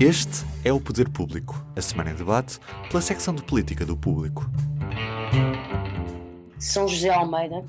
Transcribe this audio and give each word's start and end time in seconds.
Este 0.00 0.46
é 0.64 0.72
o 0.72 0.80
Poder 0.80 1.08
Público, 1.08 1.56
a 1.74 1.82
semana 1.82 2.12
em 2.12 2.14
debate 2.14 2.60
pela 2.88 3.02
secção 3.02 3.34
de 3.34 3.42
política 3.42 3.84
do 3.84 3.96
Público. 3.96 4.44
São 6.56 6.86
José 6.86 7.08
Almeida, 7.08 7.64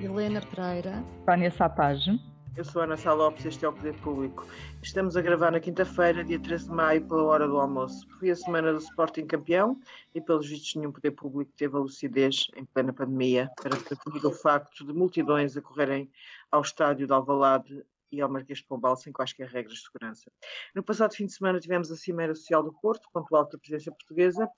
Helena 0.00 0.40
Pereira, 0.40 1.04
Tânia 1.26 1.50
Sapage. 1.50 2.18
Eu 2.56 2.64
sou 2.64 2.80
Ana 2.80 2.96
Sá 2.96 3.12
Lopes, 3.12 3.44
este 3.44 3.66
é 3.66 3.68
o 3.68 3.72
Poder 3.74 3.92
Público. 4.00 4.46
Estamos 4.82 5.14
a 5.14 5.20
gravar 5.20 5.50
na 5.50 5.60
quinta-feira, 5.60 6.24
dia 6.24 6.40
13 6.40 6.64
de 6.64 6.70
maio, 6.70 7.06
pela 7.06 7.24
hora 7.24 7.46
do 7.46 7.58
almoço. 7.58 8.08
Foi 8.18 8.30
a 8.30 8.36
semana 8.36 8.72
do 8.72 8.78
Sporting 8.78 9.26
campeão 9.26 9.78
e, 10.14 10.22
pelos 10.22 10.48
vistos, 10.48 10.76
nenhum 10.76 10.90
Poder 10.90 11.10
Público 11.10 11.52
teve 11.54 11.76
a 11.76 11.80
lucidez, 11.80 12.46
em 12.56 12.64
plena 12.64 12.94
pandemia, 12.94 13.50
para 13.62 13.76
prevenir 13.76 14.24
o 14.24 14.32
facto 14.32 14.86
de 14.86 14.92
multidões 14.94 15.54
acorrerem 15.54 16.10
ao 16.50 16.62
estádio 16.62 17.06
de 17.06 17.12
Alvalade 17.12 17.84
e 18.14 18.20
ao 18.20 18.30
Marquês 18.30 18.60
de 18.60 18.66
Pombal 18.66 18.96
sem 18.96 19.12
quaisquer 19.12 19.48
regras 19.48 19.78
de 19.78 19.84
segurança. 19.84 20.30
No 20.74 20.82
passado 20.82 21.14
fim 21.14 21.26
de 21.26 21.32
semana 21.32 21.60
tivemos 21.60 21.90
a 21.90 21.96
Cimeira 21.96 22.34
Social 22.34 22.62
do 22.62 22.72
Porto, 22.72 23.08
ponto 23.12 23.34
alto 23.36 23.52
da 23.52 23.58
presidência 23.58 23.92
portuguesa, 23.92 24.48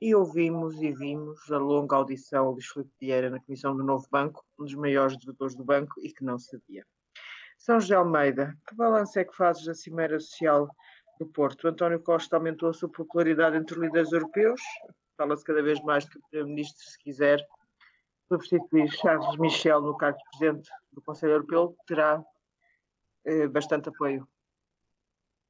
e 0.00 0.14
ouvimos 0.14 0.82
e 0.82 0.92
vimos 0.92 1.50
a 1.50 1.58
longa 1.58 1.96
audição 1.96 2.46
a 2.46 2.50
Luís 2.50 2.66
Filipe 2.66 2.92
Vieira 3.00 3.30
na 3.30 3.40
Comissão 3.40 3.76
do 3.76 3.82
Novo 3.82 4.06
Banco, 4.10 4.44
um 4.58 4.64
dos 4.64 4.74
maiores 4.74 5.16
devedores 5.16 5.54
do 5.54 5.64
banco 5.64 6.00
e 6.00 6.12
que 6.12 6.24
não 6.24 6.38
sabia. 6.38 6.84
São 7.56 7.80
José 7.80 7.94
Almeida, 7.94 8.54
que 8.68 8.74
balanço 8.74 9.18
é 9.18 9.24
que 9.24 9.34
fazes 9.34 9.64
da 9.64 9.74
Cimeira 9.74 10.18
Social 10.20 10.68
do 11.18 11.26
Porto? 11.26 11.68
António 11.68 12.00
Costa 12.00 12.36
aumentou 12.36 12.68
a 12.68 12.72
sua 12.72 12.90
popularidade 12.90 13.56
entre 13.56 13.78
líderes 13.78 14.12
europeus, 14.12 14.60
fala-se 15.16 15.44
cada 15.44 15.62
vez 15.62 15.80
mais 15.82 16.06
que 16.06 16.18
o 16.18 16.20
Primeiro-Ministro, 16.28 16.84
se 16.84 16.98
quiser 16.98 17.40
substituir 18.28 18.90
Charles 18.90 19.38
Michel 19.38 19.80
no 19.80 19.96
cargo 19.96 20.18
de 20.18 20.38
Presidente 20.38 20.70
do 20.92 21.00
Conselho 21.02 21.32
Europeu, 21.32 21.76
terá 21.86 22.22
bastante 23.50 23.88
apoio 23.88 24.28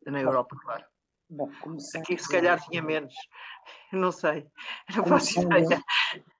na 0.06 0.20
Europa, 0.20 0.56
claro. 0.62 0.84
bom, 1.30 1.50
Aqui 1.96 2.18
se 2.18 2.28
calhar 2.28 2.62
tinha 2.68 2.82
menos, 2.82 3.14
não 3.92 4.12
sei, 4.12 4.46
não 4.94 5.04
faço 5.06 5.34
começando, 5.34 5.58
ideia. 5.64 5.84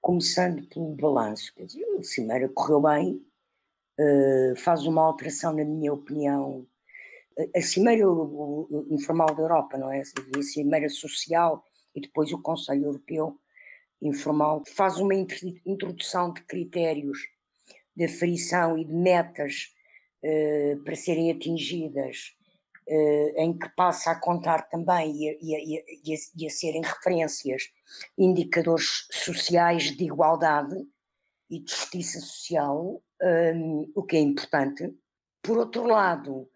começando 0.01 0.67
pelo 0.67 0.95
balanço, 0.95 1.53
quer 1.55 1.65
dizer, 1.65 1.83
a 1.99 2.03
Cimeira 2.03 2.47
correu 2.49 2.81
bem, 2.81 3.25
eh, 3.99 4.53
faz 4.57 4.85
uma 4.85 5.01
alteração, 5.01 5.53
na 5.53 5.65
minha 5.65 5.91
opinião. 5.93 6.67
A- 7.55 7.61
Cimeira 7.61 8.03
Informal 8.89 9.33
da 9.35 9.41
Europa, 9.41 9.77
não 9.77 9.91
é? 9.91 10.01
A 10.01 10.41
Cimeira 10.43 10.87
Social 10.89 11.65
e 11.93 12.01
depois 12.01 12.31
o 12.31 12.41
Conselho 12.41 12.85
Europeu 12.85 13.39
Informal 14.01 14.63
faz 14.67 14.97
uma 14.99 15.15
intro- 15.15 15.39
introdução 15.65 16.31
de 16.31 16.41
critérios 16.43 17.17
de 17.95 18.05
aferição 18.05 18.77
e 18.77 18.85
de 18.85 18.93
metas 18.93 19.73
eh, 20.27 20.75
para 20.83 20.95
serem 20.95 21.31
atingidas, 21.31 22.33
eh, 22.87 23.43
em 23.43 23.57
que 23.57 23.69
passa 23.75 24.11
a 24.11 24.19
contar 24.19 24.63
também 24.69 25.15
e 25.15 25.29
a, 25.29 25.33
e 25.41 25.55
a- 25.55 25.59
e 26.03 26.13
a- 26.15 26.19
e 26.37 26.47
a- 26.47 26.49
serem 26.49 26.81
referências 26.81 27.63
indicadores 28.17 29.07
sociais 29.11 29.95
de 29.95 30.03
igualdade 30.05 30.75
e 31.49 31.59
de 31.59 31.71
justiça 31.71 32.19
social, 32.19 33.03
hum, 33.55 33.91
o 33.95 34.03
que 34.03 34.15
é 34.17 34.19
importante. 34.19 34.93
Por 35.43 35.57
outro 35.59 35.85
lado, 35.85 36.49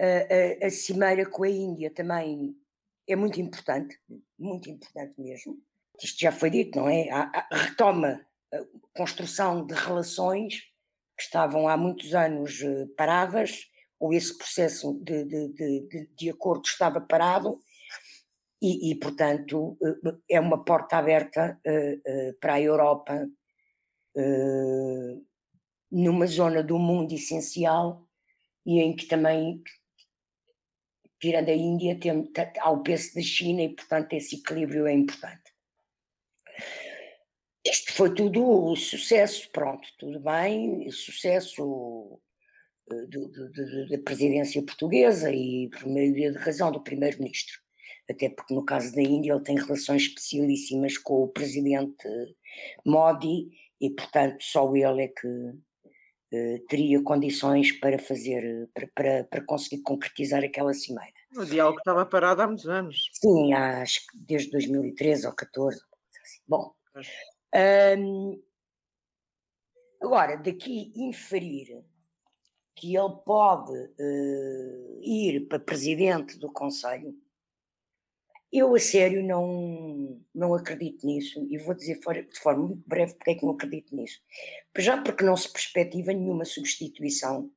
a, 0.00 0.66
a- 0.66 0.70
cimeira 0.70 1.26
com 1.26 1.44
a 1.44 1.48
Índia 1.50 1.90
também 1.90 2.56
é 3.08 3.14
muito 3.16 3.38
importante, 3.40 3.98
muito 4.38 4.70
importante 4.70 5.20
mesmo. 5.20 5.58
Isto 6.02 6.18
já 6.20 6.32
foi 6.32 6.48
dito, 6.48 6.78
não 6.78 6.88
é? 6.88 7.08
Retoma 7.52 8.24
a 8.52 8.58
construção 8.96 9.66
de 9.66 9.74
relações 9.74 10.69
que 11.20 11.24
estavam 11.24 11.68
há 11.68 11.76
muitos 11.76 12.14
anos 12.14 12.62
eh, 12.62 12.86
paradas, 12.96 13.66
ou 13.98 14.14
esse 14.14 14.36
processo 14.38 14.98
de, 15.04 15.24
de, 15.24 15.48
de, 15.52 16.08
de, 16.16 16.30
acordo 16.30 16.64
estava 16.64 16.98
parado, 16.98 17.60
e, 18.62 18.90
e, 18.90 18.94
portanto, 18.94 19.76
eh, 19.82 20.36
é 20.36 20.40
uma 20.40 20.64
porta 20.64 20.96
aberta 20.96 21.60
eh, 21.62 22.32
para 22.40 22.54
a 22.54 22.60
Europa 22.60 23.28
numa 25.90 26.26
zona 26.26 26.64
do 26.64 26.78
mundo 26.78 27.12
essencial 27.12 28.04
e 28.66 28.80
em 28.80 28.94
que 28.94 29.06
também, 29.06 29.62
tirando 31.20 31.48
a 31.48 31.54
Índia, 31.54 31.98
tem, 31.98 32.28
há 32.58 32.70
o 32.70 32.82
peso 32.82 33.14
da 33.14 33.22
China 33.22 33.62
e, 33.62 33.68
portanto, 33.68 34.12
esse 34.14 34.36
equilíbrio 34.36 34.86
é 34.86 34.92
importante. 34.92 35.49
Isto 37.70 37.92
foi 37.92 38.12
tudo 38.12 38.74
sucesso, 38.74 39.48
pronto, 39.52 39.88
tudo 39.96 40.18
bem, 40.18 40.90
sucesso 40.90 42.20
eh, 42.90 43.96
da 43.96 43.98
presidência 44.02 44.60
portuguesa 44.62 45.32
e 45.32 45.68
por 45.68 45.86
maioria 45.86 46.32
de 46.32 46.38
razão 46.38 46.72
do 46.72 46.82
primeiro-ministro. 46.82 47.60
Até 48.10 48.28
porque 48.28 48.52
no 48.52 48.64
caso 48.64 48.92
da 48.92 49.00
Índia 49.00 49.32
ele 49.32 49.44
tem 49.44 49.56
relações 49.56 50.02
especialíssimas 50.02 50.98
com 50.98 51.22
o 51.22 51.28
presidente 51.28 52.08
Modi 52.84 53.48
e 53.80 53.90
portanto 53.90 54.42
só 54.42 54.74
ele 54.74 55.04
é 55.04 55.08
que 55.08 55.52
eh, 56.32 56.62
teria 56.68 57.00
condições 57.02 57.70
para 57.72 58.00
fazer, 58.00 58.68
para, 58.74 58.88
para, 58.94 59.24
para 59.24 59.44
conseguir 59.44 59.82
concretizar 59.82 60.42
aquela 60.42 60.74
cimeira. 60.74 61.14
O 61.36 61.44
diálogo 61.44 61.78
estava 61.78 62.04
parado 62.04 62.42
há 62.42 62.48
muitos 62.48 62.68
anos. 62.68 63.10
Sim, 63.12 63.52
acho 63.52 64.00
que 64.00 64.18
desde 64.18 64.50
2013 64.50 65.28
ou 65.28 65.32
14. 65.34 65.80
assim. 66.20 66.40
Bom, 66.48 66.74
Hum, 67.54 68.42
agora, 70.00 70.36
daqui 70.36 70.92
inferir 70.94 71.84
que 72.76 72.96
ele 72.96 73.14
pode 73.24 73.76
eh, 73.98 74.98
ir 75.02 75.48
para 75.48 75.58
presidente 75.58 76.38
do 76.38 76.50
Conselho, 76.52 77.14
eu 78.52 78.74
a 78.74 78.78
sério 78.80 79.22
não, 79.22 80.20
não 80.34 80.54
acredito 80.54 81.06
nisso 81.06 81.46
e 81.48 81.58
vou 81.58 81.74
dizer 81.74 81.98
de 81.98 82.40
forma 82.40 82.66
muito 82.66 82.82
breve 82.88 83.14
porque 83.14 83.30
é 83.30 83.34
que 83.34 83.44
não 83.44 83.52
acredito 83.52 83.94
nisso. 83.94 84.20
Já 84.78 85.00
porque 85.00 85.24
não 85.24 85.36
se 85.36 85.52
perspectiva 85.52 86.12
nenhuma 86.12 86.44
substituição 86.44 87.50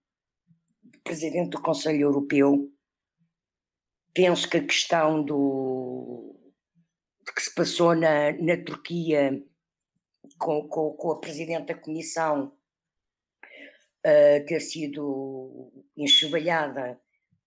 de 0.84 1.00
presidente 1.00 1.50
do 1.50 1.62
Conselho 1.62 2.02
Europeu 2.02 2.72
penso 4.14 4.48
que 4.48 4.58
a 4.58 4.66
questão 4.66 5.24
do 5.24 6.36
que 7.36 7.42
se 7.42 7.56
passou 7.56 7.96
na, 7.96 8.32
na 8.34 8.64
Turquia 8.64 9.44
com, 10.44 10.68
com, 10.68 10.92
com 10.92 11.12
a 11.12 11.20
Presidente 11.20 11.68
da 11.68 11.80
Comissão 11.80 12.54
uh, 14.06 14.46
ter 14.46 14.60
sido 14.60 15.72
enxovalhada 15.96 17.00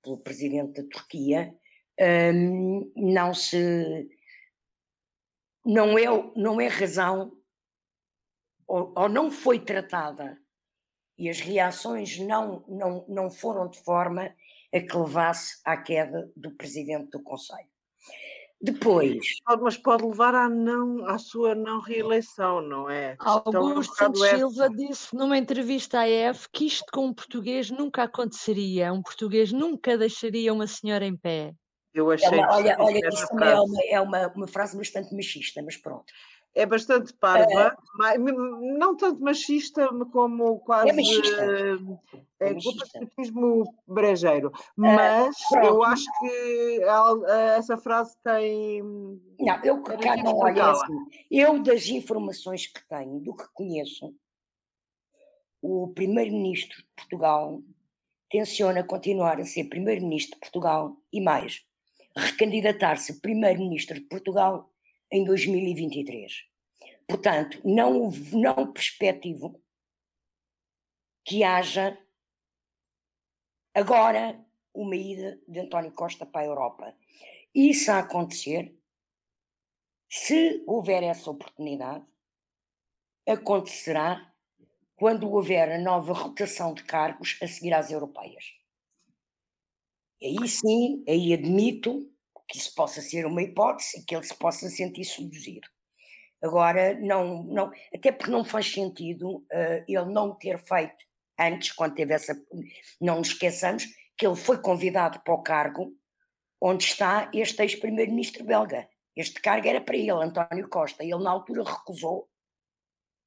pelo 0.02 0.16
Presidente 0.16 0.80
da 0.80 0.88
Turquia, 0.88 1.54
um, 2.00 2.90
não 2.96 3.34
se 3.34 4.08
não 5.64 5.98
é, 5.98 6.04
não 6.36 6.60
é 6.60 6.68
razão 6.68 7.36
ou, 8.66 8.94
ou 8.96 9.08
não 9.08 9.30
foi 9.30 9.58
tratada 9.58 10.40
e 11.18 11.28
as 11.28 11.40
reações 11.40 12.18
não, 12.18 12.64
não, 12.66 13.04
não 13.08 13.30
foram 13.30 13.68
de 13.68 13.78
forma 13.82 14.34
a 14.72 14.80
que 14.80 14.96
levasse 14.96 15.60
à 15.64 15.76
queda 15.76 16.30
do 16.36 16.52
presidente 16.52 17.10
do 17.10 17.22
Conselho. 17.22 17.75
Depois, 18.60 19.20
Mas 19.60 19.76
pode 19.76 20.04
levar 20.04 20.34
à, 20.34 20.48
não, 20.48 21.06
à 21.06 21.18
sua 21.18 21.54
não 21.54 21.78
reeleição, 21.78 22.62
não 22.62 22.88
é? 22.88 23.16
É 23.20 23.50
um 23.50 23.56
Augusto 23.56 23.94
Santos. 23.94 24.26
Silva 24.28 24.70
disse 24.70 25.14
numa 25.14 25.36
entrevista 25.36 26.00
à 26.00 26.08
EF 26.08 26.48
que 26.50 26.66
isto 26.66 26.86
com 26.90 27.06
um 27.06 27.14
português 27.14 27.70
nunca 27.70 28.04
aconteceria. 28.04 28.92
Um 28.92 29.02
português 29.02 29.52
nunca 29.52 29.98
deixaria 29.98 30.52
uma 30.52 30.66
senhora 30.66 31.04
em 31.04 31.14
pé. 31.14 31.52
Eu 31.92 32.10
é 32.10 32.14
achei 32.14 32.38
uma, 32.38 32.54
olha, 32.54 32.76
olha, 32.78 33.08
isso 33.08 33.26
é 33.38 33.60
uma, 33.60 33.80
é 33.90 34.00
uma, 34.00 34.32
uma 34.34 34.46
frase 34.46 34.76
bastante 34.76 35.14
machista, 35.14 35.62
mas 35.62 35.76
pronto. 35.76 36.12
É 36.58 36.64
bastante 36.64 37.12
parva, 37.12 37.76
mas 37.98 38.14
m- 38.14 38.78
não 38.78 38.96
tanto 38.96 39.20
machista 39.22 39.86
como 40.10 40.58
quase 40.60 40.90
machista. 40.94 41.42
eh, 41.44 41.76
É 42.40 42.48
é, 42.48 42.54
machista. 42.54 42.84
patriotismo 42.86 43.74
brejeiro. 43.86 44.50
Mas 44.74 45.36
eu 45.62 45.82
acho 45.84 46.06
que 46.18 46.80
eh, 46.82 47.56
essa 47.58 47.76
frase 47.76 48.16
tem. 48.24 48.82
Não, 49.38 49.62
eu 49.64 49.82
cá 49.82 50.16
não 50.16 50.38
olha 50.38 50.62
é 50.62 50.70
assim. 50.70 50.94
Eu, 51.30 51.62
das 51.62 51.86
informações 51.88 52.66
que 52.66 52.80
tenho, 52.88 53.20
do 53.20 53.34
que 53.36 53.44
conheço, 53.52 54.14
o 55.60 55.88
primeiro-ministro 55.88 56.78
de 56.78 56.86
Portugal 56.96 57.60
tenciona 58.30 58.82
continuar 58.82 59.38
a 59.40 59.44
ser 59.44 59.64
primeiro-ministro 59.64 60.34
de 60.36 60.40
Portugal 60.40 60.96
e 61.12 61.20
mais, 61.20 61.62
recandidatar-se 62.16 63.20
primeiro-ministro 63.20 63.96
de 63.96 64.06
Portugal 64.06 64.70
em 65.10 65.24
2023. 65.24 66.44
Portanto, 67.06 67.60
não, 67.64 68.10
não 68.32 68.72
perspectivo 68.72 69.62
que 71.24 71.42
haja 71.44 71.98
agora 73.74 74.44
uma 74.74 74.96
ida 74.96 75.40
de 75.46 75.60
António 75.60 75.92
Costa 75.92 76.26
para 76.26 76.42
a 76.42 76.46
Europa. 76.46 76.96
Isso 77.54 77.90
a 77.90 78.00
acontecer, 78.00 78.76
se 80.08 80.62
houver 80.66 81.02
essa 81.02 81.30
oportunidade, 81.30 82.04
acontecerá 83.26 84.32
quando 84.94 85.30
houver 85.30 85.70
a 85.70 85.78
nova 85.78 86.12
rotação 86.12 86.72
de 86.74 86.84
cargos 86.84 87.38
a 87.42 87.46
seguir 87.46 87.74
às 87.74 87.90
europeias. 87.90 88.44
Aí 90.22 90.48
sim, 90.48 91.04
aí 91.08 91.32
admito 91.32 92.10
que 92.48 92.58
isso 92.58 92.74
possa 92.74 93.00
ser 93.00 93.26
uma 93.26 93.42
hipótese 93.42 93.98
e 93.98 94.04
que 94.04 94.14
ele 94.14 94.24
se 94.24 94.34
possa 94.34 94.68
sentir 94.68 95.04
seduzido. 95.04 95.68
Agora, 96.42 96.94
não, 97.00 97.42
não, 97.44 97.72
até 97.94 98.12
porque 98.12 98.30
não 98.30 98.44
faz 98.44 98.70
sentido 98.70 99.38
uh, 99.38 99.84
ele 99.88 100.12
não 100.12 100.34
ter 100.34 100.58
feito 100.58 101.04
antes, 101.38 101.72
quando 101.72 101.94
teve 101.94 102.14
essa. 102.14 102.34
Não 103.00 103.18
nos 103.18 103.28
esqueçamos 103.28 103.84
que 104.16 104.26
ele 104.26 104.36
foi 104.36 104.58
convidado 104.58 105.20
para 105.20 105.34
o 105.34 105.42
cargo 105.42 105.92
onde 106.60 106.84
está 106.84 107.30
este 107.34 107.62
ex-primeiro-ministro 107.62 108.44
belga. 108.44 108.88
Este 109.14 109.40
cargo 109.40 109.66
era 109.66 109.80
para 109.80 109.96
ele, 109.96 110.10
António 110.12 110.68
Costa. 110.68 111.02
Ele, 111.02 111.22
na 111.22 111.30
altura, 111.30 111.64
recusou 111.64 112.28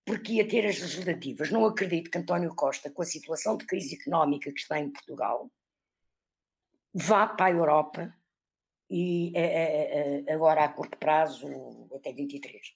porque 0.05 0.33
ia 0.33 0.47
ter 0.47 0.65
as 0.65 0.79
legislativas. 0.79 1.51
Não 1.51 1.65
acredito 1.65 2.09
que 2.09 2.17
António 2.17 2.53
Costa, 2.55 2.89
com 2.89 3.01
a 3.01 3.05
situação 3.05 3.57
de 3.57 3.65
crise 3.65 3.95
económica 3.95 4.51
que 4.51 4.59
está 4.59 4.79
em 4.79 4.89
Portugal, 4.89 5.51
vá 6.93 7.27
para 7.27 7.47
a 7.47 7.51
Europa 7.51 8.15
e 8.89 9.31
é, 9.35 10.23
é, 10.27 10.33
agora 10.33 10.63
a 10.63 10.69
curto 10.69 10.97
prazo 10.97 11.47
até 11.93 12.11
23. 12.11 12.73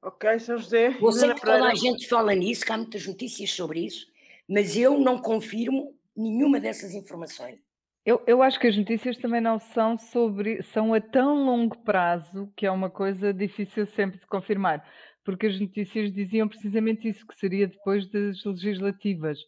Ok, 0.00 0.38
São 0.38 0.58
José. 0.58 0.96
Eu 1.00 1.12
sei 1.12 1.34
que 1.34 1.40
toda 1.40 1.66
a 1.66 1.74
gente 1.74 2.08
fala 2.08 2.34
nisso, 2.34 2.64
que 2.64 2.72
há 2.72 2.76
muitas 2.76 3.06
notícias 3.06 3.50
sobre 3.50 3.80
isso, 3.80 4.06
mas 4.48 4.76
eu 4.76 4.98
não 4.98 5.18
confirmo 5.18 5.94
nenhuma 6.16 6.60
dessas 6.60 6.94
informações. 6.94 7.58
Eu, 8.06 8.22
eu 8.26 8.42
acho 8.42 8.58
que 8.58 8.68
as 8.68 8.76
notícias 8.76 9.18
também 9.18 9.40
não 9.40 9.58
são 9.58 9.98
sobre, 9.98 10.62
são 10.62 10.94
a 10.94 11.00
tão 11.00 11.44
longo 11.44 11.76
prazo 11.82 12.50
que 12.56 12.64
é 12.64 12.70
uma 12.70 12.88
coisa 12.88 13.34
difícil 13.34 13.86
sempre 13.86 14.18
de 14.18 14.26
confirmar, 14.26 14.82
porque 15.24 15.46
as 15.46 15.60
notícias 15.60 16.12
diziam 16.12 16.48
precisamente 16.48 17.08
isso, 17.08 17.26
que 17.26 17.36
seria 17.36 17.66
depois 17.66 18.08
das 18.10 18.42
legislativas. 18.44 19.38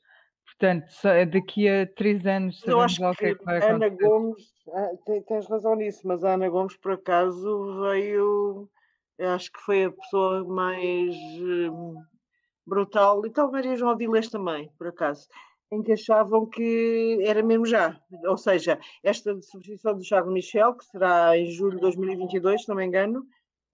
Portanto, 0.61 1.09
é 1.09 1.25
daqui 1.25 1.67
a 1.67 1.87
três 1.87 2.27
anos 2.27 2.61
sabemos 2.61 2.99
lá 2.99 3.13
o 3.13 3.15
que 3.15 3.25
é 3.25 3.35
que 3.35 3.43
acontecer. 3.43 3.71
Ana 3.71 3.89
Gomes, 3.89 4.53
ah, 4.75 4.91
tens 5.27 5.49
razão 5.49 5.75
nisso, 5.75 6.07
mas 6.07 6.23
a 6.23 6.35
Ana 6.35 6.51
Gomes, 6.51 6.77
por 6.77 6.93
acaso, 6.93 7.81
veio, 7.81 8.69
acho 9.19 9.51
que 9.51 9.61
foi 9.61 9.85
a 9.85 9.91
pessoa 9.91 10.45
mais 10.45 11.17
hum, 11.41 11.97
brutal, 12.67 13.25
e 13.25 13.31
talvez 13.31 13.65
Maria 13.65 13.79
João 13.79 13.93
Avilés 13.93 14.29
também, 14.29 14.71
por 14.77 14.89
acaso, 14.89 15.29
em 15.73 15.83
que 15.83 15.93
achavam 15.93 16.45
que 16.45 17.19
era 17.25 17.43
mesmo 17.43 17.65
já. 17.65 17.99
Ou 18.27 18.37
seja, 18.37 18.79
esta 19.03 19.33
substituição 19.41 19.97
do 19.97 20.05
Charles 20.05 20.31
Michel, 20.31 20.75
que 20.75 20.85
será 20.85 21.39
em 21.39 21.51
julho 21.51 21.77
de 21.77 21.81
2022, 21.81 22.65
se 22.65 22.69
não 22.69 22.77
me 22.77 22.85
engano, 22.85 23.21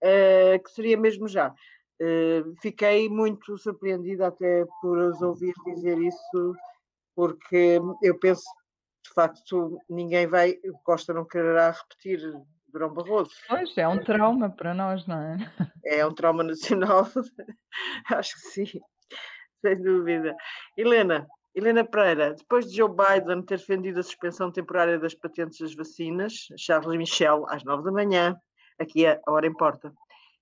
uh, 0.05 0.63
que 0.63 0.71
seria 0.71 0.97
mesmo 0.97 1.27
já. 1.27 1.53
Uh, 2.01 2.55
fiquei 2.63 3.09
muito 3.09 3.59
surpreendida 3.59 4.29
até 4.29 4.65
por 4.81 4.99
os 4.99 5.21
ouvir 5.21 5.53
dizer 5.67 5.99
isso, 5.99 6.55
porque 7.17 7.81
eu 8.03 8.19
penso, 8.19 8.45
de 9.03 9.13
facto, 9.15 9.81
ninguém 9.89 10.27
vai, 10.27 10.55
Costa 10.85 11.15
não 11.15 11.25
quererá 11.25 11.71
repetir 11.71 12.21
Durão 12.69 12.93
Barroso. 12.93 13.31
Pois, 13.49 13.77
é 13.79 13.89
um 13.89 14.05
trauma 14.05 14.51
para 14.51 14.75
nós, 14.75 15.07
não 15.07 15.19
é? 15.19 15.39
É 15.83 16.07
um 16.07 16.15
trauma 16.15 16.45
nacional, 16.45 17.07
acho 18.13 18.35
que 18.35 18.41
sim, 18.41 18.81
sem 19.63 19.83
dúvida. 19.83 20.37
Helena, 20.77 21.27
Helena 21.55 21.85
Pereira, 21.85 22.35
depois 22.35 22.67
de 22.67 22.77
Joe 22.77 22.91
Biden 22.91 23.43
ter 23.43 23.59
defendido 23.59 23.99
a 23.99 24.03
suspensão 24.03 24.53
temporária 24.53 24.99
das 24.99 25.15
patentes 25.15 25.59
das 25.59 25.75
vacinas, 25.75 26.49
Charles 26.59 26.99
Michel, 26.99 27.47
às 27.49 27.65
nove 27.65 27.85
da 27.85 27.93
manhã, 27.93 28.39
aqui 28.79 29.07
a 29.07 29.19
hora 29.27 29.47
importa, 29.47 29.91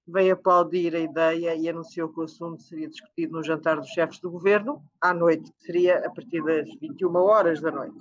veio 0.07 0.35
aplaudir 0.35 0.95
a 0.95 0.99
ideia 0.99 1.55
e 1.55 1.69
anunciou 1.69 2.13
que 2.13 2.21
o 2.21 2.25
assunto 2.25 2.63
seria 2.63 2.89
discutido 2.89 3.33
no 3.33 3.43
jantar 3.43 3.77
dos 3.77 3.89
chefes 3.89 4.21
do 4.21 4.31
governo, 4.31 4.85
à 5.01 5.15
noite, 5.15 5.51
que 5.53 5.63
seria 5.63 5.99
a 5.99 6.11
partir 6.11 6.43
das 6.45 6.69
21 6.81 7.15
horas 7.17 7.61
da 7.61 7.71
noite. 7.71 7.99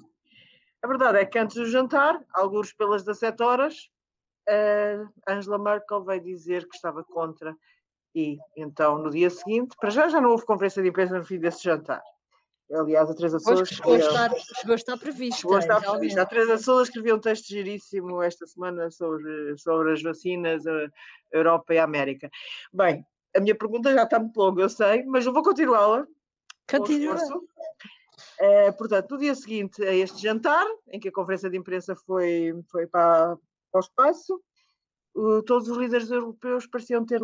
A 0.82 0.88
verdade 0.88 1.20
é 1.20 1.26
que 1.26 1.40
antes 1.40 1.56
do 1.56 1.66
jantar, 1.66 2.22
alguns 2.34 2.74
pelas 2.74 3.04
17 3.04 3.42
horas, 3.42 3.90
Angela 5.28 5.58
Merkel 5.58 6.04
veio 6.04 6.22
dizer 6.22 6.68
que 6.68 6.76
estava 6.76 7.04
contra 7.04 7.56
e 8.14 8.38
então 8.56 8.98
no 8.98 9.10
dia 9.10 9.30
seguinte, 9.30 9.76
para 9.80 9.90
já 9.90 10.08
já 10.08 10.20
não 10.20 10.32
houve 10.32 10.46
conferência 10.46 10.84
de 10.84 10.90
imprensa 10.90 11.18
no 11.18 11.26
fim 11.26 11.40
desse 11.40 11.64
jantar. 11.64 12.04
Aliás, 12.74 13.10
a 13.10 13.14
Teresa 13.14 13.40
Souza 13.40 13.66
chegou, 13.66 13.98
chegou 14.00 14.72
a 14.72 14.76
estar 14.76 14.98
prevista. 14.98 15.42
Chegou 15.42 15.56
a 15.56 15.60
estar 15.60 15.82
prevista. 15.82 16.22
A 16.22 16.26
Teresa 16.26 16.58
Souza 16.58 16.84
escreveu 16.84 17.16
um 17.16 17.20
texto 17.20 17.48
giríssimo 17.48 18.22
esta 18.22 18.48
semana 18.48 18.90
sobre, 18.90 19.58
sobre 19.58 19.94
as 19.94 20.02
vacinas, 20.02 20.66
a 20.66 20.88
Europa 21.32 21.74
e 21.74 21.78
a 21.78 21.84
América. 21.84 22.30
Bem, 22.74 23.06
a 23.36 23.40
minha 23.40 23.56
pergunta 23.56 23.94
já 23.94 24.04
está 24.04 24.20
muito 24.20 24.38
longa, 24.38 24.62
eu 24.62 24.70
sei, 24.70 25.04
mas 25.04 25.26
eu 25.26 25.34
vou 25.34 25.44
continuá-la. 25.44 26.08
Continua. 26.70 27.18
É, 28.40 28.72
portanto, 28.72 29.12
no 29.12 29.18
dia 29.18 29.36
seguinte 29.36 29.84
a 29.84 29.94
este 29.94 30.22
jantar, 30.22 30.66
em 30.88 31.00
que 31.00 31.10
a 31.10 31.12
conferência 31.12 31.50
de 31.50 31.58
imprensa 31.58 31.96
foi, 31.96 32.54
foi 32.72 32.88
para, 32.88 33.38
para 33.72 33.80
o 33.80 33.80
espaço, 33.80 34.42
todos 35.46 35.68
os 35.68 35.78
líderes 35.78 36.10
europeus 36.10 36.66
pareciam 36.66 37.06
ter 37.06 37.22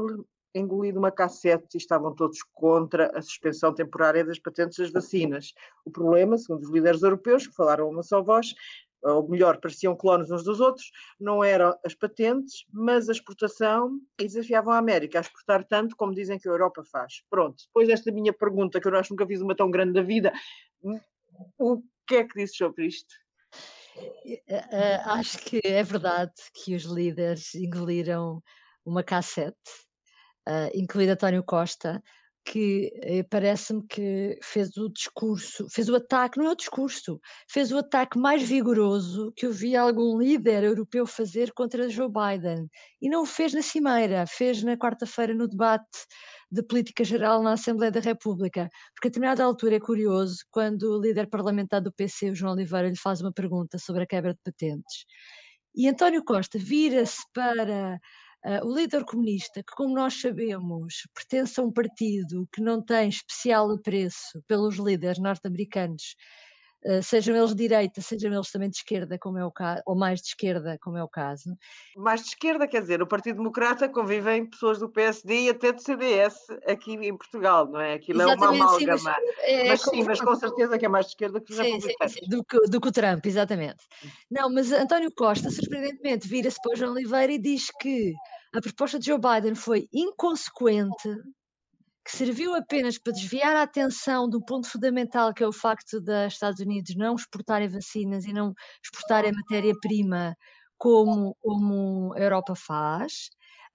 engolido 0.53 0.99
uma 0.99 1.11
cassete 1.11 1.75
e 1.75 1.77
estavam 1.77 2.13
todos 2.13 2.39
contra 2.53 3.11
a 3.17 3.21
suspensão 3.21 3.73
temporária 3.73 4.25
das 4.25 4.39
patentes 4.39 4.77
das 4.77 4.91
vacinas. 4.91 5.53
O 5.85 5.91
problema, 5.91 6.37
segundo 6.37 6.63
os 6.63 6.71
líderes 6.71 7.03
europeus, 7.03 7.47
que 7.47 7.55
falaram 7.55 7.89
uma 7.89 8.03
só 8.03 8.21
voz, 8.21 8.53
ou 9.01 9.27
melhor, 9.29 9.59
pareciam 9.59 9.95
clones 9.95 10.29
uns 10.29 10.43
dos 10.43 10.59
outros, 10.59 10.91
não 11.19 11.43
eram 11.43 11.77
as 11.85 11.93
patentes, 11.93 12.65
mas 12.71 13.07
a 13.07 13.13
exportação 13.13 13.99
e 14.19 14.23
desafiavam 14.25 14.73
a 14.73 14.77
América 14.77 15.19
a 15.19 15.21
exportar 15.21 15.63
tanto 15.63 15.95
como 15.95 16.13
dizem 16.13 16.37
que 16.37 16.47
a 16.47 16.51
Europa 16.51 16.83
faz. 16.83 17.23
Pronto, 17.29 17.63
depois 17.67 17.87
desta 17.87 18.11
minha 18.11 18.33
pergunta, 18.33 18.79
que 18.79 18.87
eu 18.87 18.95
acho 18.95 19.09
que 19.09 19.13
nunca 19.13 19.27
fiz 19.27 19.41
uma 19.41 19.55
tão 19.55 19.71
grande 19.71 19.93
da 19.93 20.01
vida, 20.01 20.33
o 21.57 21.81
que 22.07 22.15
é 22.15 22.23
que 22.23 22.35
dizes 22.35 22.57
sobre 22.57 22.87
isto? 22.87 23.13
Uh, 23.95 25.01
acho 25.05 25.37
que 25.39 25.59
é 25.63 25.83
verdade 25.83 26.33
que 26.53 26.75
os 26.75 26.83
líderes 26.83 27.55
engoliram 27.55 28.41
uma 28.85 29.03
cassete 29.03 29.88
uh, 30.49 30.69
incluído 30.73 31.13
António 31.13 31.43
Costa, 31.43 32.01
que 32.45 32.91
eh, 33.03 33.23
parece-me 33.29 33.85
que 33.85 34.39
fez 34.41 34.75
o 34.77 34.89
discurso, 34.89 35.67
fez 35.69 35.87
o 35.87 35.95
ataque, 35.95 36.39
não 36.39 36.47
é 36.47 36.51
o 36.51 36.55
discurso, 36.55 37.19
fez 37.47 37.71
o 37.71 37.77
ataque 37.77 38.17
mais 38.17 38.41
vigoroso 38.41 39.31
que 39.35 39.45
eu 39.45 39.51
vi 39.53 39.75
algum 39.75 40.17
líder 40.17 40.63
europeu 40.63 41.05
fazer 41.05 41.51
contra 41.53 41.89
Joe 41.89 42.09
Biden. 42.09 42.67
E 43.01 43.09
não 43.09 43.23
o 43.23 43.25
fez 43.25 43.53
na 43.53 43.61
Cimeira, 43.61 44.25
fez 44.25 44.63
na 44.63 44.75
quarta-feira 44.75 45.33
no 45.33 45.47
debate 45.47 45.85
de 46.51 46.63
política 46.63 47.03
geral 47.03 47.43
na 47.43 47.53
Assembleia 47.53 47.91
da 47.91 47.99
República. 47.99 48.67
Porque 48.95 49.07
a 49.07 49.11
determinada 49.11 49.43
altura 49.43 49.75
é 49.75 49.79
curioso 49.79 50.37
quando 50.49 50.83
o 50.83 51.01
líder 51.01 51.27
parlamentar 51.29 51.81
do 51.81 51.93
PC, 51.93 52.31
o 52.31 52.35
João 52.35 52.53
Oliveira, 52.53 52.89
lhe 52.89 52.97
faz 52.97 53.21
uma 53.21 53.31
pergunta 53.31 53.77
sobre 53.77 54.03
a 54.03 54.07
quebra 54.07 54.33
de 54.33 54.39
patentes. 54.43 55.05
E 55.75 55.87
António 55.87 56.23
Costa 56.23 56.57
vira-se 56.57 57.21
para 57.31 57.99
Uh, 58.45 58.65
o 58.65 58.73
líder 58.73 59.03
comunista, 59.03 59.61
que, 59.61 59.73
como 59.75 59.93
nós 59.93 60.13
sabemos, 60.21 61.03
pertence 61.13 61.59
a 61.59 61.63
um 61.63 61.71
partido 61.71 62.47
que 62.53 62.61
não 62.61 62.81
tem 62.81 63.09
especial 63.09 63.69
apreço 63.71 64.41
pelos 64.47 64.77
líderes 64.77 65.19
norte-americanos, 65.19 66.15
sejam 67.01 67.35
eles 67.35 67.49
de 67.49 67.55
direita, 67.67 68.01
sejam 68.01 68.33
eles 68.33 68.51
também 68.51 68.69
de 68.69 68.77
esquerda, 68.77 69.17
como 69.17 69.37
é 69.37 69.45
o 69.45 69.51
caso, 69.51 69.81
ou 69.85 69.95
mais 69.95 70.21
de 70.21 70.27
esquerda, 70.27 70.77
como 70.81 70.97
é 70.97 71.03
o 71.03 71.07
caso. 71.07 71.57
Mais 71.95 72.21
de 72.21 72.29
esquerda, 72.29 72.67
quer 72.67 72.81
dizer, 72.81 73.01
o 73.01 73.07
Partido 73.07 73.37
Democrata 73.37 73.89
convivem 73.89 74.45
pessoas 74.45 74.79
do 74.79 74.89
PSD 74.89 75.41
e 75.41 75.49
até 75.49 75.71
do 75.71 75.81
CDS 75.81 76.35
aqui 76.65 76.93
em 76.93 77.17
Portugal, 77.17 77.67
não 77.67 77.79
é? 77.79 77.93
Aquilo 77.93 78.21
exatamente, 78.21 78.43
é 78.43 78.47
uma 78.47 78.65
amálgama. 78.65 78.97
Sim, 78.97 79.03
mas, 79.03 79.37
é, 79.39 79.67
mas, 79.67 79.81
sim, 79.81 80.03
mas 80.03 80.21
com 80.21 80.35
certeza 80.35 80.77
que 80.77 80.85
é 80.85 80.89
mais 80.89 81.05
de 81.05 81.11
esquerda 81.11 81.41
que 81.41 81.51
os 81.51 81.57
sim, 81.57 81.79
sim, 81.79 81.93
sim, 82.07 82.19
do, 82.27 82.43
que, 82.43 82.59
do 82.67 82.79
que 82.81 82.87
o 82.87 82.91
Trump, 82.91 83.25
exatamente. 83.25 83.85
Não, 84.29 84.49
mas 84.51 84.71
António 84.71 85.11
Costa, 85.15 85.49
surpreendentemente, 85.49 86.27
vira-se 86.27 86.57
para 86.61 86.73
o 86.73 86.75
João 86.75 86.93
Oliveira 86.93 87.33
e 87.33 87.39
diz 87.39 87.67
que 87.79 88.13
a 88.55 88.61
proposta 88.61 88.97
de 88.97 89.05
Joe 89.05 89.19
Biden 89.19 89.55
foi 89.55 89.87
inconsequente, 89.93 91.09
que 92.09 92.17
serviu 92.17 92.55
apenas 92.55 92.97
para 92.97 93.13
desviar 93.13 93.55
a 93.55 93.61
atenção 93.61 94.27
do 94.27 94.43
ponto 94.43 94.67
fundamental 94.67 95.31
que 95.33 95.43
é 95.43 95.47
o 95.47 95.53
facto 95.53 96.01
dos 96.01 96.33
Estados 96.33 96.59
Unidos 96.59 96.95
não 96.95 97.15
exportarem 97.15 97.67
vacinas 97.67 98.25
e 98.25 98.33
não 98.33 98.53
exportarem 98.83 99.31
matéria-prima 99.31 100.35
como, 100.77 101.35
como 101.39 102.13
a 102.15 102.19
Europa 102.19 102.55
faz. 102.55 103.29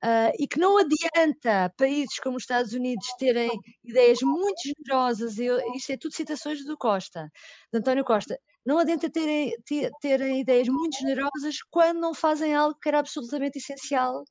Uh, 0.05 0.35
e 0.39 0.47
que 0.49 0.59
não 0.59 0.77
adianta 0.77 1.73
países 1.79 2.19
como 2.19 2.37
os 2.37 2.43
Estados 2.43 2.73
Unidos 2.75 3.07
terem 3.19 3.51
ideias 3.85 4.19
muito 4.23 4.61
generosas, 4.63 5.39
e 5.39 5.49
isto 5.77 5.93
é 5.93 5.97
tudo 5.97 6.15
citações 6.15 6.63
do 6.65 6.77
Costa, 6.77 7.31
de 7.73 7.79
António 7.79 8.05
Costa, 8.05 8.39
não 8.67 8.79
adianta 8.79 9.09
terem, 9.11 9.55
terem 10.01 10.41
ideias 10.41 10.69
muito 10.69 10.99
generosas 10.99 11.57
quando 11.71 12.01
não 12.01 12.13
fazem 12.13 12.55
algo 12.55 12.77
que 12.83 12.89
era 12.89 12.99
absolutamente 12.99 13.59
essencial 13.59 14.25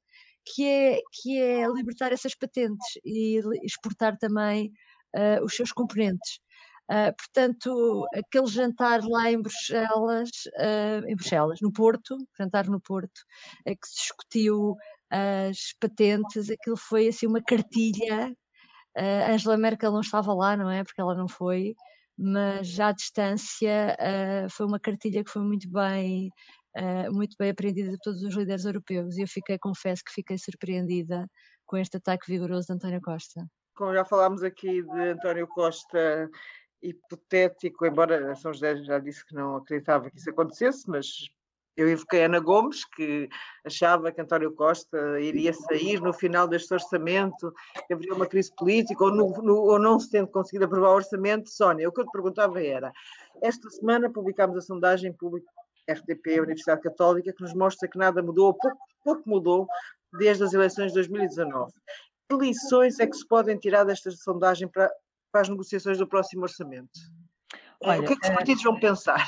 que 0.45 0.65
é, 0.65 0.99
que 1.11 1.39
é 1.39 1.67
libertar 1.67 2.11
essas 2.11 2.35
patentes 2.35 2.99
e 3.03 3.39
exportar 3.63 4.17
também 4.17 4.71
uh, 5.15 5.43
os 5.43 5.55
seus 5.55 5.71
componentes. 5.71 6.39
Uh, 6.91 7.15
portanto, 7.15 8.05
aquele 8.13 8.47
jantar 8.47 9.01
lá 9.03 9.31
em 9.31 9.41
Bruxelas, 9.41 10.29
uh, 10.57 11.07
em 11.07 11.15
Bruxelas, 11.15 11.59
no 11.61 11.71
Porto, 11.71 12.17
jantar 12.37 12.67
no 12.67 12.81
Porto, 12.81 13.21
é 13.65 13.73
que 13.73 13.87
se 13.87 13.95
discutiu 13.95 14.75
as 15.09 15.73
patentes, 15.79 16.49
aquilo 16.49 16.77
foi 16.77 17.07
assim 17.07 17.27
uma 17.27 17.41
cartilha. 17.41 18.35
Angela 19.29 19.57
Merkel 19.57 19.91
não 19.91 20.01
estava 20.01 20.33
lá, 20.33 20.57
não 20.57 20.69
é? 20.69 20.83
Porque 20.83 21.01
ela 21.01 21.15
não 21.15 21.27
foi, 21.27 21.75
mas 22.17 22.67
já 22.67 22.89
à 22.89 22.91
distância 22.91 23.95
foi 24.49 24.65
uma 24.65 24.79
cartilha 24.79 25.23
que 25.23 25.29
foi 25.29 25.43
muito 25.43 25.69
bem 25.69 26.31
uh, 26.77 27.13
muito 27.13 27.35
bem 27.37 27.49
apreendida 27.49 27.91
de 27.91 27.99
todos 27.99 28.21
os 28.23 28.35
líderes 28.35 28.65
europeus. 28.65 29.17
E 29.17 29.21
eu 29.21 29.27
fiquei, 29.27 29.57
confesso 29.57 30.03
que 30.03 30.13
fiquei 30.13 30.37
surpreendida 30.37 31.27
com 31.65 31.77
este 31.77 31.97
ataque 31.97 32.31
vigoroso 32.31 32.67
de 32.67 32.73
António 32.73 33.01
Costa. 33.01 33.45
Como 33.75 33.93
já 33.93 34.05
falámos 34.05 34.43
aqui 34.43 34.83
de 34.83 35.01
António 35.09 35.47
Costa 35.47 36.29
hipotético, 36.81 37.85
embora 37.85 38.35
São 38.35 38.53
José 38.53 38.75
já 38.83 38.99
disse 38.99 39.25
que 39.25 39.33
não 39.33 39.55
acreditava 39.55 40.09
que 40.09 40.17
isso 40.17 40.29
acontecesse, 40.29 40.87
mas 40.87 41.07
eu 41.75 41.91
invoquei 41.91 42.23
Ana 42.23 42.39
Gomes, 42.39 42.85
que 42.85 43.27
achava 43.65 44.11
que 44.11 44.21
António 44.21 44.53
Costa 44.53 45.19
iria 45.19 45.51
sair 45.53 45.99
no 45.99 46.13
final 46.13 46.47
deste 46.47 46.71
orçamento, 46.73 47.51
que 47.87 47.93
haveria 47.93 48.13
uma 48.13 48.27
crise 48.27 48.53
política, 48.55 49.03
ou, 49.03 49.11
no, 49.11 49.29
no, 49.41 49.55
ou 49.55 49.79
não 49.79 49.99
se 49.99 50.11
tendo 50.11 50.27
conseguido 50.27 50.65
aprovar 50.65 50.89
o 50.89 50.95
orçamento. 50.95 51.49
Sónia, 51.49 51.89
o 51.89 51.91
que 51.91 52.01
eu 52.01 52.05
te 52.05 52.11
perguntava 52.11 52.61
era: 52.61 52.91
esta 53.41 53.69
semana 53.71 54.11
publicámos 54.11 54.57
a 54.57 54.61
sondagem 54.61 55.11
pública 55.13 55.49
RTP, 55.89 56.39
Universidade 56.39 56.81
Católica, 56.81 57.33
que 57.33 57.41
nos 57.41 57.53
mostra 57.53 57.87
que 57.87 57.97
nada 57.97 58.21
mudou, 58.21 58.53
pouco, 58.53 58.77
pouco 59.03 59.29
mudou, 59.29 59.67
desde 60.17 60.43
as 60.43 60.53
eleições 60.53 60.87
de 60.87 60.95
2019. 60.95 61.73
Que 62.29 62.35
lições 62.37 62.99
é 62.99 63.07
que 63.07 63.15
se 63.15 63.27
podem 63.27 63.57
tirar 63.57 63.83
desta 63.83 64.11
sondagem 64.11 64.67
para, 64.67 64.91
para 65.31 65.41
as 65.41 65.49
negociações 65.49 65.97
do 65.97 66.07
próximo 66.07 66.43
orçamento? 66.43 66.91
Olha, 67.81 68.01
o 68.01 68.05
que 68.05 68.13
é 68.13 68.15
que 68.15 68.27
os 68.27 68.35
partidos 68.35 68.63
vão 68.63 68.79
pensar? 68.79 69.27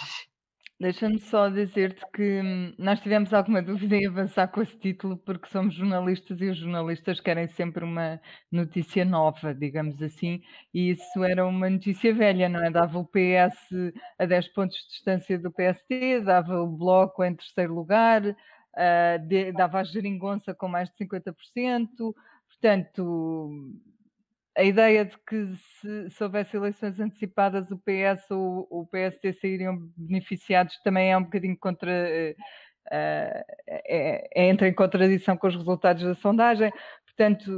Deixa-me 0.78 1.20
só 1.22 1.48
dizer-te 1.48 2.06
que 2.14 2.42
hum, 2.42 2.74
nós 2.78 3.00
tivemos 3.00 3.34
alguma 3.34 3.62
dúvida 3.64 3.96
em 3.96 4.08
avançar 4.08 4.50
com 4.50 4.62
esse 4.62 4.78
título, 4.78 5.16
porque 5.18 5.48
somos 5.48 5.74
jornalistas 5.74 6.42
e 6.42 6.50
os 6.50 6.58
jornalistas 6.58 7.22
querem 7.22 7.48
sempre 7.48 7.86
uma 7.86 8.20
notícia 8.52 9.06
nova, 9.06 9.56
digamos 9.56 10.02
assim, 10.02 10.42
e 10.74 10.92
isso 10.92 11.24
era 11.24 11.48
uma 11.48 11.70
notícia 11.70 12.14
velha, 12.14 12.50
não 12.50 12.62
é? 12.62 12.70
Dava 12.70 13.00
o 13.00 13.06
PS 13.06 13.94
a 14.20 14.26
10 14.26 14.50
pontos 14.50 14.76
de 14.78 14.88
distância 14.90 15.40
do 15.40 15.50
PST, 15.50 16.20
dava 16.26 16.62
o 16.62 16.68
Bloco 16.68 17.24
em 17.24 17.34
terceiro 17.34 17.74
lugar, 17.74 18.26
uh, 18.26 19.28
de, 19.28 19.54
dava 19.54 19.80
a 19.80 19.84
Geringonça 19.86 20.54
com 20.54 20.68
mais 20.68 20.90
de 20.90 20.96
50%, 21.06 22.14
portanto 22.50 23.62
a 24.56 24.64
ideia 24.64 25.06
de 25.06 25.18
que 25.28 25.54
se, 25.56 26.10
se, 26.10 26.24
houvesse 26.24 26.56
eleições 26.56 27.00
antecipadas 27.00 27.70
o 27.72 27.78
PS 27.78 28.32
ou 28.32 28.68
o 28.70 28.88
PST 28.88 29.34
sairiam 29.34 29.78
beneficiados 29.98 30.80
também 30.84 31.12
é 31.12 31.18
um 31.18 31.24
bocadinho 31.24 31.58
contra. 31.58 31.92
Uh, 31.92 32.42
é, 32.92 33.44
é, 34.38 34.48
entra 34.48 34.68
em 34.68 34.74
contradição 34.74 35.36
com 35.36 35.48
os 35.48 35.56
resultados 35.56 36.04
da 36.04 36.14
sondagem. 36.14 36.72
Portanto, 37.18 37.50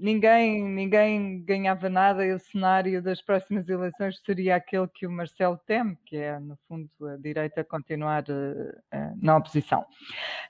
ninguém, 0.00 0.64
ninguém 0.64 1.40
ganhava 1.44 1.88
nada 1.88 2.26
e 2.26 2.32
o 2.32 2.38
cenário 2.40 3.00
das 3.00 3.22
próximas 3.22 3.68
eleições 3.68 4.20
seria 4.26 4.56
aquele 4.56 4.88
que 4.88 5.06
o 5.06 5.10
Marcelo 5.10 5.56
teme, 5.64 5.96
que 6.04 6.16
é, 6.16 6.40
no 6.40 6.58
fundo, 6.66 6.90
a 7.06 7.16
direita 7.16 7.62
continuar 7.62 8.24
uh, 8.24 9.16
na 9.22 9.36
oposição. 9.36 9.86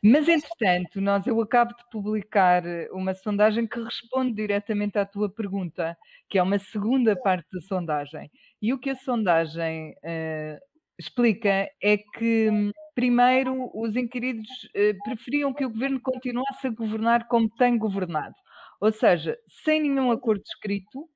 Mas, 0.02 0.26
entretanto, 0.28 0.98
nós, 0.98 1.26
eu 1.26 1.38
acabo 1.42 1.76
de 1.76 1.84
publicar 1.90 2.62
uma 2.90 3.12
sondagem 3.12 3.66
que 3.66 3.82
responde 3.82 4.32
diretamente 4.32 4.98
à 4.98 5.04
tua 5.04 5.28
pergunta, 5.28 5.94
que 6.26 6.38
é 6.38 6.42
uma 6.42 6.58
segunda 6.58 7.14
parte 7.14 7.46
da 7.52 7.60
sondagem. 7.60 8.30
E 8.62 8.72
o 8.72 8.78
que 8.78 8.88
a 8.88 8.96
sondagem 8.96 9.90
uh, 9.92 10.67
explica 10.98 11.68
é 11.82 11.96
que 11.98 12.72
primeiro, 12.94 13.70
os 13.74 13.94
inquiridos 13.94 14.48
eh, 14.74 14.94
preferiam 15.04 15.54
que 15.54 15.64
o 15.64 15.70
governo 15.70 16.00
continuasse 16.00 16.66
a 16.66 16.70
governar 16.70 17.28
como 17.28 17.48
tem 17.50 17.78
governado, 17.78 18.34
ou 18.80 18.90
seja, 18.90 19.38
sem 19.64 19.80
nenhum 19.80 20.10
acordo 20.10 20.42
escrito, 20.44 21.08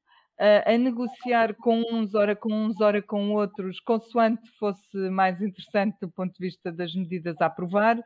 a 0.67 0.77
negociar 0.77 1.55
com 1.55 1.83
uns, 1.93 2.15
ora 2.15 2.35
com 2.35 2.53
uns, 2.53 2.81
ora 2.81 3.01
com 3.01 3.31
outros, 3.31 3.79
consoante 3.79 4.43
fosse 4.59 4.97
mais 5.11 5.41
interessante 5.41 5.97
do 6.01 6.11
ponto 6.11 6.33
de 6.33 6.47
vista 6.47 6.73
das 6.73 6.93
medidas 6.95 7.41
a 7.41 7.47
aprovar. 7.47 7.97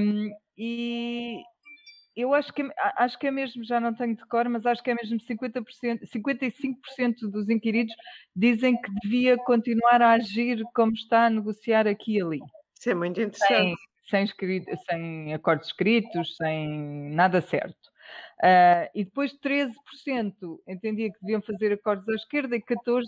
Um, 0.00 0.30
e 0.56 1.40
eu 2.16 2.32
acho 2.32 2.52
que, 2.52 2.66
acho 2.96 3.18
que 3.18 3.26
é 3.26 3.30
mesmo, 3.30 3.62
já 3.62 3.78
não 3.78 3.94
tenho 3.94 4.16
de 4.16 4.24
cor, 4.26 4.48
mas 4.48 4.64
acho 4.64 4.82
que 4.82 4.90
é 4.90 4.94
mesmo 4.94 5.18
50%, 5.18 6.00
55% 6.06 7.30
dos 7.30 7.50
inquiridos 7.50 7.94
dizem 8.34 8.80
que 8.80 8.90
devia 9.02 9.36
continuar 9.36 10.00
a 10.00 10.12
agir 10.12 10.64
como 10.74 10.92
está 10.92 11.26
a 11.26 11.30
negociar 11.30 11.86
aqui 11.86 12.16
e 12.16 12.22
ali. 12.22 12.40
Isso 12.74 12.90
é 12.90 12.94
muito 12.94 13.20
interessante. 13.20 13.76
Sem, 14.08 14.26
sem, 14.26 14.64
sem 14.88 15.34
acordos 15.34 15.66
escritos, 15.66 16.36
sem 16.36 17.10
nada 17.10 17.40
certo. 17.42 17.86
Uh, 18.38 18.88
e 18.94 19.04
depois 19.04 19.32
13% 19.38 19.72
entendia 20.68 21.10
que 21.10 21.18
deviam 21.20 21.42
fazer 21.42 21.72
acordos 21.72 22.08
à 22.08 22.14
esquerda 22.14 22.54
e 22.54 22.62
14% 22.62 23.04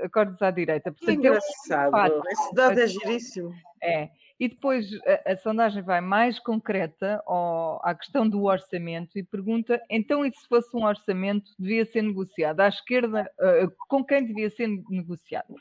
acordos 0.00 0.40
à 0.42 0.50
direita. 0.50 0.92
Portanto, 0.92 1.18
engraçado, 1.18 1.96
é 1.96 2.18
um 2.18 2.22
esse 2.30 2.54
dado 2.54 2.80
é 2.80 2.86
giríssimo. 2.86 3.54
É. 3.82 4.10
E 4.38 4.48
depois 4.48 4.86
a, 5.06 5.32
a, 5.32 5.36
sondagem 5.36 5.82
vai 5.82 6.00
mais 6.00 6.38
concreta 6.38 7.22
ao, 7.26 7.80
à 7.82 7.94
questão 7.94 8.28
do 8.28 8.44
orçamento 8.44 9.18
e 9.18 9.22
pergunta: 9.22 9.80
então, 9.90 10.24
e 10.24 10.30
se 10.30 10.46
fosse 10.46 10.68
um 10.76 10.84
orçamento, 10.84 11.50
devia 11.58 11.86
ser 11.86 12.02
negociado 12.02 12.60
à 12.60 12.68
esquerda? 12.68 13.30
Uh, 13.40 13.72
com 13.88 14.04
quem 14.04 14.26
devia 14.26 14.50
ser 14.50 14.68
negociado? 14.90 15.54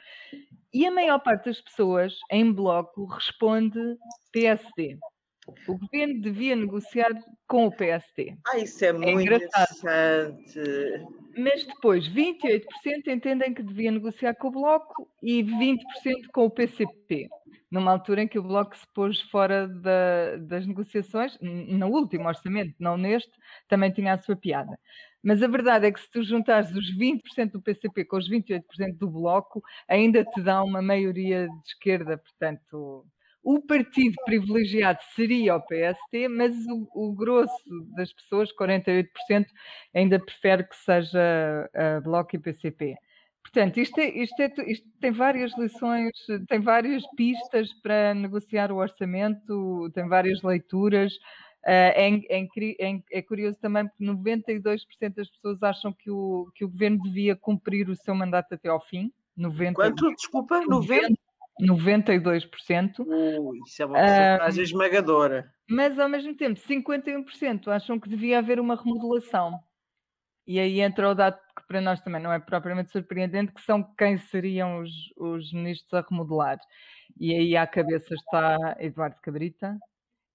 E 0.74 0.86
a 0.86 0.92
maior 0.92 1.20
parte 1.20 1.46
das 1.46 1.62
pessoas 1.62 2.18
em 2.30 2.52
bloco 2.52 3.06
responde 3.06 3.80
PSD. 4.34 4.98
O 5.68 5.78
governo 5.78 6.22
devia 6.22 6.56
negociar 6.56 7.12
com 7.48 7.68
o 7.68 7.72
PSD. 7.72 8.36
Ah, 8.48 8.58
isso 8.58 8.84
é, 8.84 8.88
é 8.90 8.94
muito 8.94 9.22
interessante. 9.22 10.60
Mas 11.38 11.66
depois, 11.66 12.10
28% 12.10 12.64
entendem 13.08 13.54
que 13.54 13.62
devia 13.62 13.92
negociar 13.92 14.34
com 14.36 14.48
o 14.48 14.52
Bloco 14.52 15.08
e 15.22 15.44
20% 15.44 15.78
com 16.34 16.46
o 16.46 16.50
PCP 16.50 17.30
numa 17.76 17.92
altura 17.92 18.24
em 18.24 18.28
que 18.28 18.40
o 18.40 18.44
Bloco 18.44 18.78
se 18.78 18.88
pôs 18.94 19.20
fora 19.24 19.68
da, 19.68 20.38
das 20.38 20.66
negociações, 20.66 21.38
no 21.42 21.88
último 21.88 22.26
orçamento, 22.28 22.74
não 22.80 22.96
neste, 22.96 23.32
também 23.68 23.92
tinha 23.92 24.14
a 24.14 24.18
sua 24.18 24.36
piada. 24.36 24.80
Mas 25.22 25.44
a 25.44 25.48
verdade 25.48 25.88
é 25.88 25.92
que 25.92 26.00
se 26.00 26.10
tu 26.10 26.24
juntares 26.24 26.72
os 26.72 26.96
20% 26.98 27.52
do 27.52 27.62
PCP 27.62 28.06
com 28.06 28.16
os 28.16 28.30
28% 28.30 28.98
do 28.98 29.10
Bloco, 29.10 29.62
ainda 29.90 30.24
te 30.24 30.42
dá 30.42 30.64
uma 30.64 30.82
maioria 30.82 31.48
de 31.48 31.68
esquerda, 31.68 32.18
portanto, 32.18 33.06
o 33.44 33.62
partido 33.62 34.16
privilegiado 34.24 35.00
seria 35.14 35.56
o 35.56 35.62
PST, 35.62 36.30
mas 36.30 36.56
o, 36.68 36.88
o 36.96 37.14
grosso 37.14 37.54
das 37.96 38.12
pessoas, 38.14 38.50
48%, 38.56 39.08
ainda 39.94 40.18
prefere 40.18 40.64
que 40.64 40.76
seja 40.78 41.70
uh, 41.76 42.02
Bloco 42.02 42.36
e 42.36 42.40
PCP. 42.40 42.96
Portanto, 43.46 43.78
isto, 43.80 44.00
é, 44.00 44.10
isto, 44.10 44.40
é, 44.42 44.52
isto, 44.68 44.88
tem 45.00 45.12
várias 45.12 45.56
lições, 45.56 46.12
tem 46.50 46.60
várias 46.60 47.04
pistas 47.16 47.72
para 47.82 48.14
negociar 48.16 48.72
o 48.72 48.78
orçamento, 48.78 49.90
tem 49.94 50.08
várias 50.08 50.42
leituras. 50.42 51.14
Uh, 51.64 51.94
é, 51.96 52.10
é, 52.30 53.02
é, 53.12 53.22
curioso 53.22 53.58
também 53.60 53.88
porque 53.88 54.04
92% 54.04 55.16
das 55.16 55.30
pessoas 55.30 55.64
acham 55.64 55.94
que 55.94 56.12
o, 56.12 56.52
que 56.54 56.66
o 56.66 56.70
governo 56.70 57.02
devia 57.02 57.36
cumprir 57.36 57.90
o 57.90 57.96
seu 57.96 58.16
mandato 58.16 58.54
até 58.54 58.68
ao 58.68 58.82
fim. 58.82 59.12
90, 59.38 59.74
Quanto? 59.76 60.16
Desculpa, 60.16 60.62
90? 60.68 61.14
92%. 61.62 63.00
Uh, 63.00 63.56
isso 63.66 63.82
é 63.82 63.86
uma 63.86 64.00
porcentagem 64.00 64.60
uh, 64.60 64.64
esmagadora. 64.64 65.54
Mas, 65.70 65.98
ao 65.98 66.10
mesmo 66.10 66.36
tempo, 66.36 66.60
51% 66.60 67.68
acham 67.70 68.00
que 68.00 68.10
devia 68.10 68.40
haver 68.40 68.60
uma 68.60 68.76
remodelação. 68.76 69.60
E 70.48 70.60
aí 70.60 70.80
entra 70.82 71.10
o 71.10 71.16
dado 71.16 71.38
que 71.58 71.68
para 71.68 71.82
nós 71.82 72.02
também 72.02 72.22
não 72.22 72.32
é 72.32 72.40
propriamente 72.40 72.92
surpreendente, 72.92 73.52
que 73.52 73.62
são 73.62 73.84
quem 73.98 74.18
seriam 74.18 74.80
os, 74.82 74.92
os 75.18 75.52
ministros 75.52 75.94
a 75.94 76.06
remodelar. 76.08 76.60
E 77.20 77.34
aí 77.34 77.58
à 77.58 77.66
cabeça 77.66 78.14
está 78.14 78.76
Eduardo 78.80 79.18
Cabrita, 79.22 79.78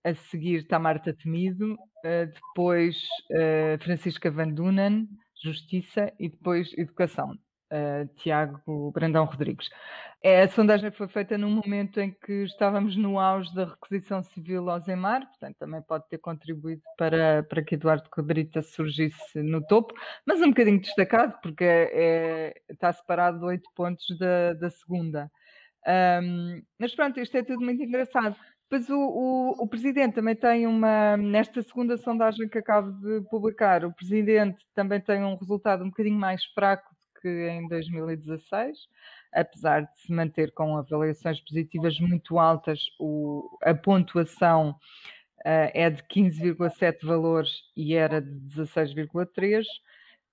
a 0.05 0.15
seguir 0.15 0.61
está 0.61 0.79
Marta 0.79 1.15
Temido, 1.15 1.75
uh, 1.75 2.27
depois 2.33 2.97
uh, 3.31 3.83
Francisca 3.83 4.31
Van 4.31 4.49
Dunen, 4.49 5.09
Justiça 5.43 6.13
e 6.19 6.29
depois 6.29 6.73
Educação, 6.77 7.39
uh, 7.73 8.07
Tiago 8.17 8.91
Brandão 8.93 9.25
Rodrigues. 9.25 9.69
É, 10.23 10.43
a 10.43 10.49
sondagem 10.49 10.91
foi 10.91 11.09
feita 11.09 11.39
num 11.39 11.49
momento 11.49 11.99
em 11.99 12.11
que 12.11 12.45
estávamos 12.45 12.95
no 12.95 13.19
auge 13.19 13.55
da 13.55 13.65
requisição 13.65 14.23
civil 14.23 14.69
ao 14.69 14.79
Zemar, 14.79 15.27
portanto 15.27 15.57
também 15.59 15.81
pode 15.81 16.07
ter 16.11 16.19
contribuído 16.19 16.83
para, 16.99 17.43
para 17.45 17.65
que 17.65 17.75
Eduardo 17.75 18.11
Cabrita 18.11 18.61
surgisse 18.61 19.43
no 19.43 19.65
topo, 19.67 19.95
mas 20.27 20.43
um 20.43 20.49
bocadinho 20.49 20.79
destacado, 20.79 21.39
porque 21.43 21.65
é, 21.65 22.55
está 22.69 22.93
separado 22.93 23.39
de 23.39 23.47
oito 23.47 23.71
pontos 23.75 24.05
da, 24.19 24.53
da 24.53 24.69
segunda. 24.69 25.31
Um, 26.23 26.63
mas 26.79 26.95
pronto, 26.95 27.19
isto 27.19 27.35
é 27.39 27.43
tudo 27.43 27.65
muito 27.65 27.83
engraçado. 27.83 28.37
Depois 28.69 28.89
o, 28.91 28.99
o, 28.99 29.65
o, 29.65 29.67
Presidente 29.67 30.15
também 30.15 30.37
tem 30.37 30.67
uma, 30.67 31.17
nesta 31.17 31.63
segunda 31.63 31.97
sondagem 31.97 32.49
que 32.49 32.59
acabo 32.59 32.93
de 32.93 33.23
publicar, 33.29 33.85
o 33.85 33.93
Presidente 33.93 34.65
também 34.75 35.01
tem 35.01 35.25
um 35.25 35.35
resultado 35.35 35.83
um 35.83 35.89
bocadinho 35.89 36.19
mais 36.19 36.45
fraco 36.55 36.95
que 37.21 37.29
em 37.49 37.69
2016 37.69 38.79
apesar 39.33 39.83
de 39.83 40.01
se 40.01 40.13
manter 40.13 40.53
com 40.53 40.77
avaliações 40.77 41.41
positivas 41.41 41.99
muito 42.01 42.39
altas, 42.39 42.81
o, 42.99 43.59
a 43.63 43.75
pontuação 43.75 44.71
uh, 44.71 45.71
é 45.75 45.89
de 45.91 46.03
15,7 46.05 47.05
valores 47.05 47.51
e 47.77 47.95
era 47.95 48.21
de 48.21 48.31
16,3. 48.49 49.65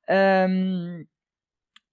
Um, 0.10 1.06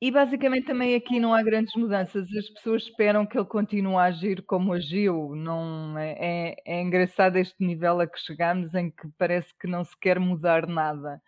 E 0.01 0.11
basicamente 0.11 0.67
também 0.67 0.95
aqui 0.95 1.19
não 1.21 1.33
há 1.35 1.43
grandes 1.43 1.75
mudanças. 1.77 2.29
As 2.37 2.51
pessoas 2.51 2.83
esperam 2.85 3.27
que 3.27 3.39
ele 3.39 3.47
continue 3.47 3.97
a 3.97 4.05
agir 4.05 4.43
como 4.43 4.73
agiu. 4.75 5.35
Não 5.35 5.97
é, 5.99 6.17
é, 6.19 6.57
é 6.67 6.83
engraçado 6.83 7.37
este 7.37 7.57
nível 7.65 8.01
a 8.01 8.07
que 8.07 8.19
chegamos 8.21 8.75
em 8.75 8.91
que 8.91 9.09
parece 9.19 9.49
que 9.59 9.67
não 9.67 9.85
se 9.85 9.97
quer 9.99 10.19
mudar 10.21 10.67
nada. 10.67 11.23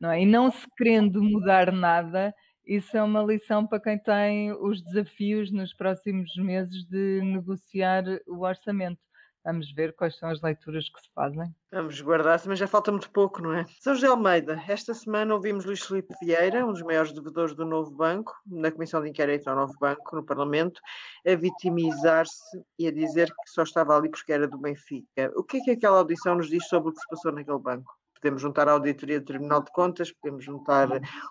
Não 0.00 0.10
é? 0.10 0.22
E 0.22 0.26
não 0.26 0.50
se 0.50 0.66
querendo 0.76 1.22
mudar 1.22 1.72
nada, 1.72 2.34
isso 2.68 2.94
é 2.98 3.02
uma 3.02 3.22
lição 3.22 3.66
para 3.66 3.80
quem 3.80 3.98
tem 3.98 4.52
os 4.52 4.82
desafios 4.82 5.50
nos 5.50 5.72
próximos 5.72 6.36
meses 6.36 6.84
de 6.84 7.22
negociar 7.22 8.04
o 8.26 8.44
orçamento. 8.44 9.00
Vamos 9.42 9.72
ver 9.72 9.94
quais 9.94 10.18
são 10.18 10.28
as 10.28 10.42
leituras 10.42 10.90
que 10.90 11.00
se 11.00 11.08
fazem. 11.14 11.54
Vamos 11.72 11.98
guardar-se, 12.02 12.46
mas 12.46 12.58
já 12.58 12.66
falta 12.66 12.90
muito 12.92 13.10
pouco, 13.10 13.40
não 13.40 13.54
é? 13.54 13.64
São 13.80 13.94
José 13.94 14.06
Almeida, 14.06 14.62
esta 14.68 14.92
semana 14.92 15.34
ouvimos 15.34 15.64
Luís 15.64 15.80
Filipe 15.80 16.14
Vieira, 16.20 16.66
um 16.66 16.72
dos 16.72 16.82
maiores 16.82 17.12
devedores 17.12 17.54
do 17.54 17.64
Novo 17.64 17.90
Banco, 17.90 18.34
na 18.46 18.70
Comissão 18.70 19.00
de 19.00 19.08
Inquérito 19.08 19.48
ao 19.48 19.56
Novo 19.56 19.72
Banco, 19.80 20.14
no 20.14 20.22
Parlamento, 20.22 20.78
a 21.26 21.34
vitimizar-se 21.34 22.62
e 22.78 22.86
a 22.86 22.92
dizer 22.92 23.28
que 23.28 23.50
só 23.50 23.62
estava 23.62 23.96
ali 23.96 24.10
porque 24.10 24.30
era 24.30 24.46
do 24.46 24.58
Benfica. 24.58 25.32
O 25.34 25.42
que 25.42 25.56
é 25.56 25.60
que 25.60 25.70
aquela 25.70 25.98
audição 25.98 26.34
nos 26.34 26.50
diz 26.50 26.68
sobre 26.68 26.90
o 26.90 26.92
que 26.92 27.00
se 27.00 27.08
passou 27.08 27.32
naquele 27.32 27.58
banco? 27.58 27.97
Podemos 28.20 28.42
juntar 28.42 28.68
a 28.68 28.72
auditoria 28.72 29.20
do 29.20 29.26
Tribunal 29.26 29.62
de 29.62 29.70
Contas, 29.72 30.12
podemos 30.12 30.44
juntar 30.44 30.88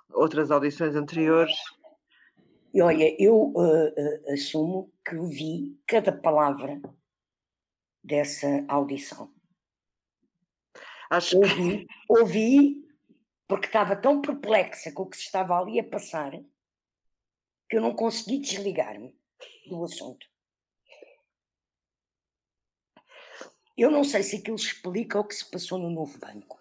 outras 0.10 0.52
audições 0.52 0.96
anteriores. 0.96 1.56
E 2.74 2.82
olha, 2.82 3.16
eu 3.22 3.36
uh, 3.36 3.88
uh, 3.88 4.34
assumo 4.34 4.92
que 5.04 5.18
vi 5.18 5.80
cada 5.86 6.12
palavra 6.12 6.80
dessa 8.04 8.48
audição. 8.68 9.34
Acho 11.10 11.38
ouvi, 11.38 11.86
que... 11.86 11.88
ouvi 12.10 12.88
porque 13.48 13.68
estava 13.68 13.96
tão 13.96 14.22
perplexa 14.22 14.92
com 14.92 15.04
o 15.04 15.10
que 15.10 15.18
se 15.18 15.24
estava 15.24 15.58
ali 15.60 15.80
a 15.80 15.84
passar 15.84 16.32
que 17.70 17.78
eu 17.78 17.82
não 17.82 17.94
consegui 17.94 18.40
desligar-me 18.40 19.18
do 19.68 19.84
assunto. 19.84 20.26
Eu 23.78 23.92
não 23.92 24.04
sei 24.04 24.24
se 24.24 24.38
aquilo 24.38 24.56
explica 24.56 25.20
o 25.20 25.24
que 25.24 25.36
se 25.36 25.50
passou 25.50 25.78
no 25.78 25.90
novo 25.90 26.18
banco. 26.18 26.60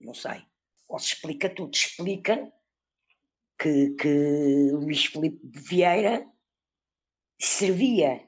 Não 0.00 0.14
sei. 0.14 0.42
Ou 0.88 0.98
se 0.98 1.14
explica 1.14 1.48
tudo. 1.48 1.74
Explica 1.74 2.50
que, 3.58 3.90
que 3.90 4.70
Luís 4.72 5.04
Filipe 5.04 5.40
Vieira 5.44 6.26
servia 7.38 8.26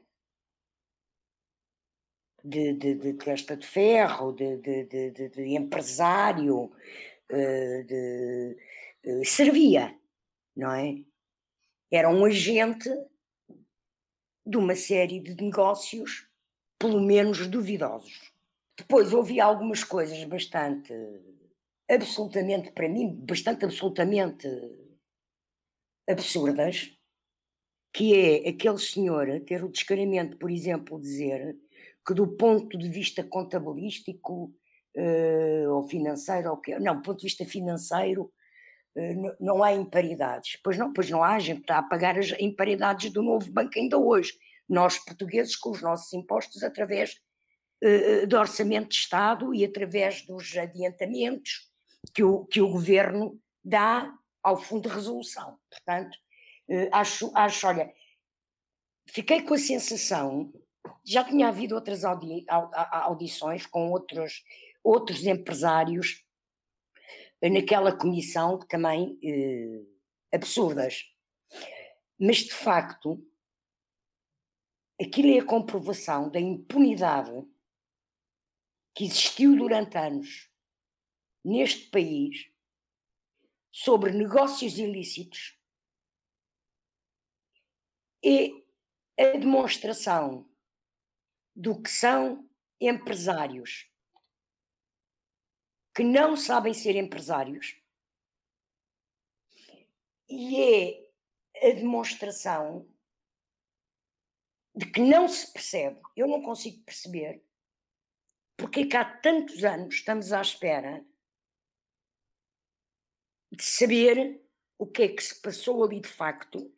de, 2.44 2.72
de, 2.74 2.94
de 2.94 3.14
testa 3.14 3.56
de 3.56 3.66
ferro, 3.66 4.32
de, 4.32 4.56
de, 4.58 5.28
de, 5.28 5.54
empresário, 5.54 6.70
eh, 7.28 8.56
eh, 9.04 9.24
servia, 9.24 9.96
não 10.56 10.72
é? 10.72 11.02
Era 11.90 12.08
um 12.08 12.24
agente 12.24 12.88
de 14.44 14.56
uma 14.56 14.74
série 14.74 15.20
de 15.20 15.34
negócios, 15.42 16.26
pelo 16.78 17.00
menos 17.00 17.46
duvidosos. 17.46 18.32
Depois 18.76 19.12
ouvi 19.12 19.40
algumas 19.40 19.84
coisas 19.84 20.22
bastante, 20.24 20.92
absolutamente, 21.90 22.72
para 22.72 22.88
mim, 22.88 23.14
bastante 23.26 23.64
absolutamente 23.64 24.48
absurdas, 26.08 26.90
que 27.92 28.14
é 28.14 28.48
aquele 28.48 28.78
senhor 28.78 29.40
ter 29.40 29.62
o 29.62 29.68
descaramento, 29.68 30.38
por 30.38 30.50
exemplo, 30.50 31.00
dizer 31.00 31.56
que 32.06 32.14
do 32.14 32.26
ponto 32.26 32.76
de 32.78 32.88
vista 32.88 33.22
contabilístico 33.22 34.52
uh, 34.96 35.70
ou 35.70 35.86
financeiro, 35.88 36.50
ou 36.50 36.56
que, 36.56 36.78
não, 36.78 36.96
do 36.96 37.02
ponto 37.02 37.18
de 37.18 37.26
vista 37.26 37.44
financeiro, 37.44 38.32
uh, 38.96 39.36
não 39.38 39.62
há 39.62 39.72
imparidades. 39.72 40.58
Pois 40.64 40.78
não, 40.78 40.92
pois 40.92 41.10
não 41.10 41.22
há, 41.22 41.34
a 41.34 41.38
gente 41.38 41.60
está 41.60 41.78
a 41.78 41.82
pagar 41.82 42.18
as 42.18 42.32
imparidades 42.40 43.12
do 43.12 43.22
novo 43.22 43.52
banco 43.52 43.72
ainda 43.76 43.98
hoje. 43.98 44.32
Nós, 44.68 44.98
portugueses, 44.98 45.54
com 45.54 45.70
os 45.70 45.82
nossos 45.82 46.12
impostos, 46.14 46.62
através 46.62 47.14
uh, 47.84 48.26
do 48.26 48.36
orçamento 48.38 48.88
de 48.88 48.96
Estado 48.96 49.54
e 49.54 49.64
através 49.64 50.22
dos 50.22 50.56
adiantamentos 50.56 51.71
que 52.14 52.22
o, 52.22 52.44
que 52.46 52.60
o 52.60 52.70
governo 52.70 53.40
dá 53.64 54.12
ao 54.42 54.56
Fundo 54.56 54.88
de 54.88 54.94
Resolução. 54.94 55.58
Portanto, 55.70 56.18
acho, 56.90 57.30
acho, 57.34 57.66
olha, 57.66 57.92
fiquei 59.06 59.42
com 59.42 59.54
a 59.54 59.58
sensação 59.58 60.52
já 61.04 61.24
tinha 61.24 61.48
havido 61.48 61.74
outras 61.74 62.04
audi 62.04 62.44
audições 62.48 63.66
com 63.66 63.90
outros, 63.90 64.44
outros 64.82 65.26
empresários 65.26 66.24
naquela 67.42 67.96
comissão 67.96 68.58
também 68.58 69.18
eh, 69.22 69.82
absurdas. 70.32 71.04
Mas, 72.18 72.38
de 72.38 72.52
facto, 72.52 73.20
aquilo 75.00 75.34
é 75.34 75.40
a 75.40 75.44
comprovação 75.44 76.30
da 76.30 76.38
impunidade 76.38 77.44
que 78.94 79.04
existiu 79.04 79.56
durante 79.56 79.98
anos 79.98 80.48
neste 81.44 81.90
país 81.90 82.50
sobre 83.70 84.12
negócios 84.12 84.78
ilícitos 84.78 85.58
é 88.24 88.50
a 89.18 89.36
demonstração 89.36 90.48
do 91.54 91.80
que 91.82 91.90
são 91.90 92.48
empresários 92.80 93.90
que 95.94 96.02
não 96.02 96.36
sabem 96.36 96.72
ser 96.72 96.96
empresários 96.96 97.76
e 100.28 100.62
é 100.62 101.68
a 101.68 101.74
demonstração 101.74 102.88
de 104.74 104.90
que 104.90 105.00
não 105.00 105.28
se 105.28 105.52
percebe, 105.52 106.00
eu 106.16 106.26
não 106.26 106.40
consigo 106.40 106.82
perceber 106.84 107.44
porque 108.56 108.80
é 108.80 108.86
que 108.86 108.96
há 108.96 109.04
tantos 109.04 109.64
anos 109.64 109.96
estamos 109.96 110.32
à 110.32 110.40
espera 110.40 111.04
de 113.52 113.62
saber 113.62 114.40
o 114.78 114.86
que 114.86 115.02
é 115.02 115.08
que 115.08 115.22
se 115.22 115.40
passou 115.40 115.84
ali 115.84 116.00
de 116.00 116.08
facto, 116.08 116.72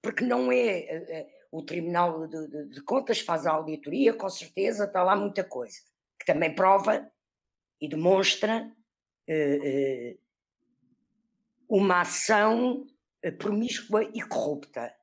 porque 0.00 0.24
não 0.24 0.52
é 0.52 0.78
eh, 0.78 1.06
eh, 1.08 1.28
o 1.50 1.62
Tribunal 1.62 2.28
de, 2.28 2.48
de, 2.48 2.68
de, 2.68 2.82
Contas 2.82 3.20
faz 3.20 3.46
a 3.46 3.52
auditoria, 3.52 4.14
com 4.14 4.28
certeza 4.28 4.84
está 4.84 5.02
lá 5.02 5.16
muita 5.16 5.42
coisa, 5.42 5.78
que 6.18 6.24
também 6.24 6.54
prova 6.54 7.10
e 7.80 7.88
demonstra 7.88 8.72
eh, 9.26 9.58
eh, 9.62 10.18
uma 11.68 12.02
ação 12.02 12.86
eh, 13.22 13.32
promíscua 13.32 14.04
e 14.14 14.22
corrupta. 14.22 14.94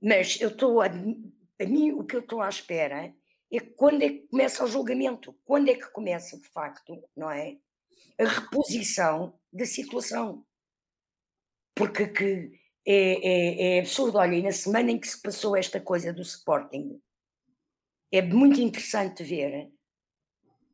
Mas 0.00 0.40
eu 0.40 0.50
estou 0.50 0.82
a, 0.82 0.86
a 0.86 1.66
mim 1.66 1.92
o 1.92 2.04
que 2.04 2.16
eu 2.16 2.20
estou 2.20 2.42
à 2.42 2.48
espera 2.48 3.14
é 3.50 3.60
quando 3.60 4.02
é 4.02 4.08
que 4.08 4.28
começa 4.28 4.64
o 4.64 4.68
julgamento, 4.68 5.34
quando 5.44 5.68
é 5.68 5.74
que 5.74 5.90
começa 5.90 6.38
de 6.38 6.48
facto, 6.48 7.02
não 7.16 7.30
é, 7.30 7.56
a 8.18 8.24
reposição 8.24 9.38
da 9.52 9.66
situação, 9.66 10.44
porque 11.74 12.06
que 12.06 12.60
é, 12.86 13.76
é, 13.76 13.76
é 13.76 13.80
absurdo. 13.80 14.18
Olha, 14.18 14.34
e 14.34 14.42
na 14.42 14.52
semana 14.52 14.90
em 14.90 14.98
que 14.98 15.08
se 15.08 15.20
passou 15.20 15.56
esta 15.56 15.80
coisa 15.80 16.12
do 16.12 16.22
Sporting, 16.22 17.00
é 18.10 18.22
muito 18.22 18.60
interessante 18.60 19.22
ver, 19.22 19.70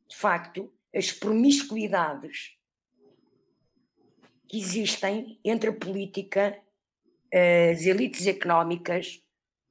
de 0.07 0.15
facto, 0.15 0.73
as 0.93 1.11
promiscuidades 1.11 2.57
que 4.47 4.57
existem 4.57 5.39
entre 5.43 5.69
a 5.69 5.73
política, 5.73 6.59
as 7.31 7.85
elites 7.85 8.25
económicas 8.25 9.23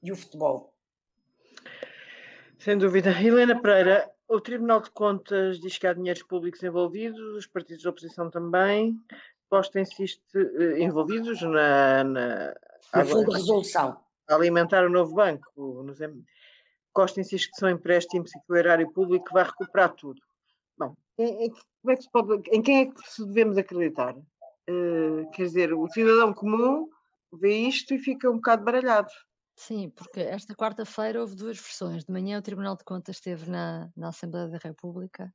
e 0.02 0.12
o 0.12 0.16
futebol. 0.16 0.74
Sem 2.58 2.78
dúvida. 2.78 3.10
Helena 3.10 3.60
Pereira, 3.60 4.10
o 4.28 4.40
Tribunal 4.40 4.80
de 4.80 4.90
Contas 4.90 5.58
diz 5.58 5.78
que 5.78 5.86
há 5.86 5.92
dinheiros 5.92 6.22
públicos 6.22 6.62
envolvidos, 6.62 7.36
os 7.36 7.46
partidos 7.46 7.82
de 7.82 7.88
oposição 7.88 8.30
também 8.30 9.00
posto 9.48 9.78
insiste 9.78 10.22
eh, 10.34 10.82
envolvidos 10.82 11.40
na, 11.42 12.04
na 12.04 12.54
fundo 13.06 13.30
de 13.30 13.36
resolução. 13.36 13.98
alimentar 14.28 14.84
o 14.84 14.90
novo 14.90 15.14
banco. 15.14 15.46
Costa 16.92 17.20
insiste 17.20 17.50
que 17.50 17.58
são 17.58 17.70
empréstimos 17.70 18.34
e 18.34 18.40
que 18.40 18.52
o 18.52 18.56
erário 18.56 18.90
público 18.92 19.28
vai 19.32 19.44
recuperar 19.44 19.94
tudo. 19.94 20.20
Bom, 20.76 20.94
em, 21.18 21.46
em, 21.46 21.50
como 21.50 21.92
é 21.92 21.96
que 21.96 22.02
se 22.02 22.10
pode, 22.10 22.42
em 22.50 22.62
quem 22.62 22.80
é 22.80 22.86
que 22.86 23.24
devemos 23.26 23.56
acreditar? 23.56 24.16
Uh, 24.16 25.30
quer 25.32 25.44
dizer, 25.44 25.72
o 25.72 25.88
cidadão 25.88 26.34
comum 26.34 26.88
vê 27.32 27.56
isto 27.56 27.94
e 27.94 27.98
fica 27.98 28.30
um 28.30 28.36
bocado 28.36 28.64
baralhado. 28.64 29.10
Sim, 29.58 29.90
porque 29.90 30.20
esta 30.20 30.54
quarta-feira 30.54 31.20
houve 31.20 31.34
duas 31.34 31.58
versões. 31.58 32.04
De 32.04 32.12
manhã 32.12 32.38
o 32.38 32.42
Tribunal 32.42 32.76
de 32.76 32.84
Contas 32.84 33.16
esteve 33.16 33.50
na, 33.50 33.90
na 33.96 34.10
Assembleia 34.10 34.46
da 34.48 34.58
República 34.58 35.34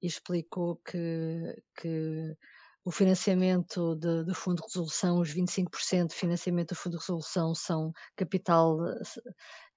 e 0.00 0.06
explicou 0.06 0.76
que, 0.76 1.62
que 1.76 2.34
o 2.82 2.90
financiamento 2.90 3.96
de, 3.96 4.24
do 4.24 4.34
Fundo 4.34 4.62
de 4.62 4.68
Resolução, 4.68 5.20
os 5.20 5.34
25% 5.34 6.08
de 6.08 6.14
financiamento 6.14 6.70
do 6.70 6.74
Fundo 6.74 6.92
de 6.96 7.00
Resolução 7.00 7.54
são 7.54 7.92
capital 8.16 8.78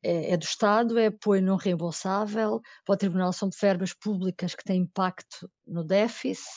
é, 0.01 0.31
é, 0.31 0.37
do 0.37 0.45
Estado, 0.45 0.97
é 0.97 1.07
apoio 1.07 1.41
não 1.41 1.57
reembolsável, 1.57 2.61
para 2.85 2.93
o 2.93 2.97
Tribunal 2.97 3.33
são 3.33 3.49
verbas 3.61 3.93
públicas 3.93 4.55
que 4.55 4.63
têm 4.63 4.83
impacto 4.83 5.51
no 5.65 5.83
déficit 5.83 6.47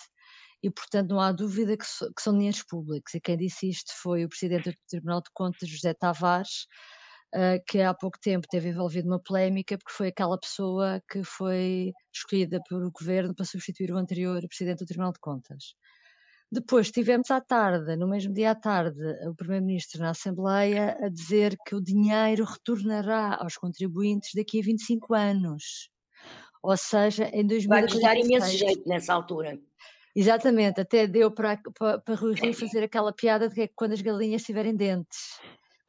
e, 0.62 0.70
portanto, 0.70 1.10
não 1.10 1.20
há 1.20 1.32
dúvida 1.32 1.76
que, 1.76 1.84
so, 1.84 2.12
que, 2.14 2.22
são 2.22 2.34
dinheiros 2.34 2.62
públicos. 2.62 3.14
E 3.14 3.20
quem 3.20 3.36
disse 3.36 3.68
isto 3.68 3.92
foi 4.00 4.24
o 4.24 4.28
Presidente 4.28 4.70
do 4.70 4.76
Tribunal 4.88 5.20
de 5.20 5.30
Contas, 5.34 5.68
José 5.68 5.92
Tavares, 5.94 6.66
uh, 7.34 7.62
que 7.66 7.80
há 7.80 7.94
pouco 7.94 8.18
tempo 8.20 8.46
teve 8.48 8.68
envolvido 8.68 9.08
numa 9.08 9.22
polémica, 9.22 9.76
porque 9.78 9.92
foi 9.92 10.08
aquela 10.08 10.38
pessoa 10.38 11.02
que 11.10 11.22
foi 11.24 11.92
escolhida 12.12 12.60
pelo 12.68 12.90
Governo 12.90 13.34
para 13.34 13.44
substituir 13.44 13.92
o 13.92 13.98
anterior 13.98 14.40
Presidente 14.48 14.80
do 14.80 14.86
Tribunal 14.86 15.12
de 15.12 15.20
Contas. 15.20 15.74
Depois 16.52 16.90
tivemos 16.90 17.30
à 17.30 17.40
tarde, 17.40 17.94
no 17.96 18.08
mesmo 18.08 18.34
dia 18.34 18.50
à 18.50 18.54
tarde, 18.56 19.00
o 19.28 19.34
Primeiro-Ministro 19.36 20.00
na 20.00 20.10
Assembleia 20.10 20.96
a 21.00 21.08
dizer 21.08 21.56
que 21.64 21.76
o 21.76 21.80
dinheiro 21.80 22.44
retornará 22.44 23.36
aos 23.40 23.56
contribuintes 23.56 24.30
daqui 24.34 24.58
a 24.58 24.64
25 24.64 25.14
anos. 25.14 25.90
Ou 26.60 26.76
seja, 26.76 27.30
em 27.32 27.46
2026. 27.46 27.68
Vai-nos 27.68 28.00
dar 28.00 28.16
imenso 28.16 28.56
jeito 28.56 28.88
nessa 28.88 29.14
altura. 29.14 29.60
Exatamente, 30.14 30.80
até 30.80 31.06
deu 31.06 31.30
para, 31.30 31.56
para, 31.78 32.00
para 32.00 32.14
Rui 32.16 32.34
Rio 32.34 32.52
fazer 32.52 32.82
aquela 32.82 33.12
piada 33.12 33.48
de 33.48 33.54
que 33.54 33.62
é 33.62 33.68
quando 33.68 33.92
as 33.92 34.00
galinhas 34.00 34.42
tiverem 34.42 34.74
dentes. 34.74 35.38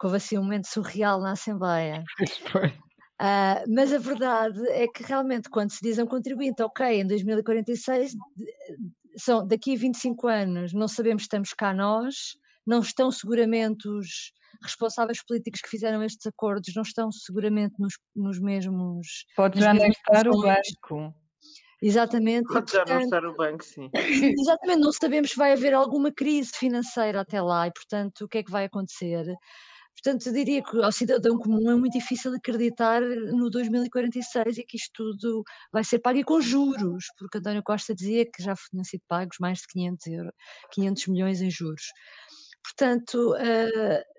Que 0.02 0.08
houve 0.08 0.18
assim 0.18 0.38
um 0.38 0.44
momento 0.44 0.68
surreal 0.68 1.22
na 1.22 1.34
Assembleia. 1.34 2.04
Uh, 3.22 3.62
mas 3.70 3.94
a 3.94 4.00
verdade 4.00 4.60
é 4.70 4.88
que 4.88 5.04
realmente, 5.04 5.48
quando 5.48 5.70
se 5.70 5.78
diz 5.80 6.00
a 6.00 6.04
um 6.04 6.08
contribuinte, 6.08 6.64
ok, 6.64 7.02
em 7.02 7.06
2046, 7.06 8.16
são 9.16 9.46
daqui 9.46 9.76
a 9.76 9.78
25 9.78 10.28
anos, 10.28 10.74
não 10.74 10.88
sabemos 10.88 11.22
se 11.22 11.26
estamos 11.28 11.54
cá 11.54 11.72
nós, 11.72 12.36
não 12.66 12.80
estão 12.80 13.12
seguramente 13.12 13.88
os 13.88 14.34
responsáveis 14.64 15.24
políticos 15.24 15.62
que 15.62 15.70
fizeram 15.70 16.02
estes 16.02 16.26
acordos, 16.26 16.74
não 16.76 16.82
estão 16.82 17.12
seguramente 17.12 17.76
nos, 17.78 17.94
nos 18.16 18.40
mesmos. 18.40 19.26
Pode 19.36 19.60
já 19.60 19.72
nem 19.72 19.92
estar 19.92 20.28
o 20.28 20.42
banco. 20.42 21.14
Exatamente. 21.82 22.48
Pode 22.48 22.72
já 22.72 22.86
não 22.86 23.02
estar 23.02 23.26
o 23.26 23.36
banco, 23.36 23.64
sim. 23.64 23.90
Exatamente, 24.40 24.80
não 24.80 24.92
sabemos 24.92 25.32
se 25.32 25.38
vai 25.38 25.54
haver 25.54 25.74
alguma 25.74 26.12
crise 26.12 26.52
financeira 26.56 27.22
até 27.22 27.42
lá 27.42 27.68
e, 27.68 27.72
portanto, 27.72 28.26
o 28.26 28.28
que 28.28 28.40
é 28.40 28.44
que 28.44 28.52
vai 28.52 28.66
acontecer. 28.66 29.26
Portanto, 29.94 30.28
eu 30.28 30.34
diria 30.34 30.64
que 30.64 30.82
ao 30.82 30.92
cidadão 30.92 31.38
comum 31.38 31.70
é 31.70 31.76
muito 31.76 31.94
difícil 31.94 32.34
acreditar 32.34 33.02
no 33.02 33.50
2046 33.50 34.58
e 34.58 34.64
que 34.64 34.78
isto 34.78 34.92
tudo 34.94 35.44
vai 35.72 35.84
ser 35.84 36.00
pago 36.00 36.18
e 36.18 36.24
com 36.24 36.42
juros, 36.42 37.06
porque 37.18 37.38
António 37.38 37.62
Costa 37.62 37.94
dizia 37.94 38.26
que 38.26 38.42
já 38.42 38.56
tinham 38.70 38.84
sido 38.84 39.04
pagos 39.08 39.38
mais 39.40 39.60
de 39.60 39.68
500, 39.68 40.08
euro, 40.08 40.34
500 40.72 41.08
milhões 41.08 41.42
em 41.42 41.52
juros. 41.52 41.84
Portanto, 42.64 43.34
uh, 43.34 44.12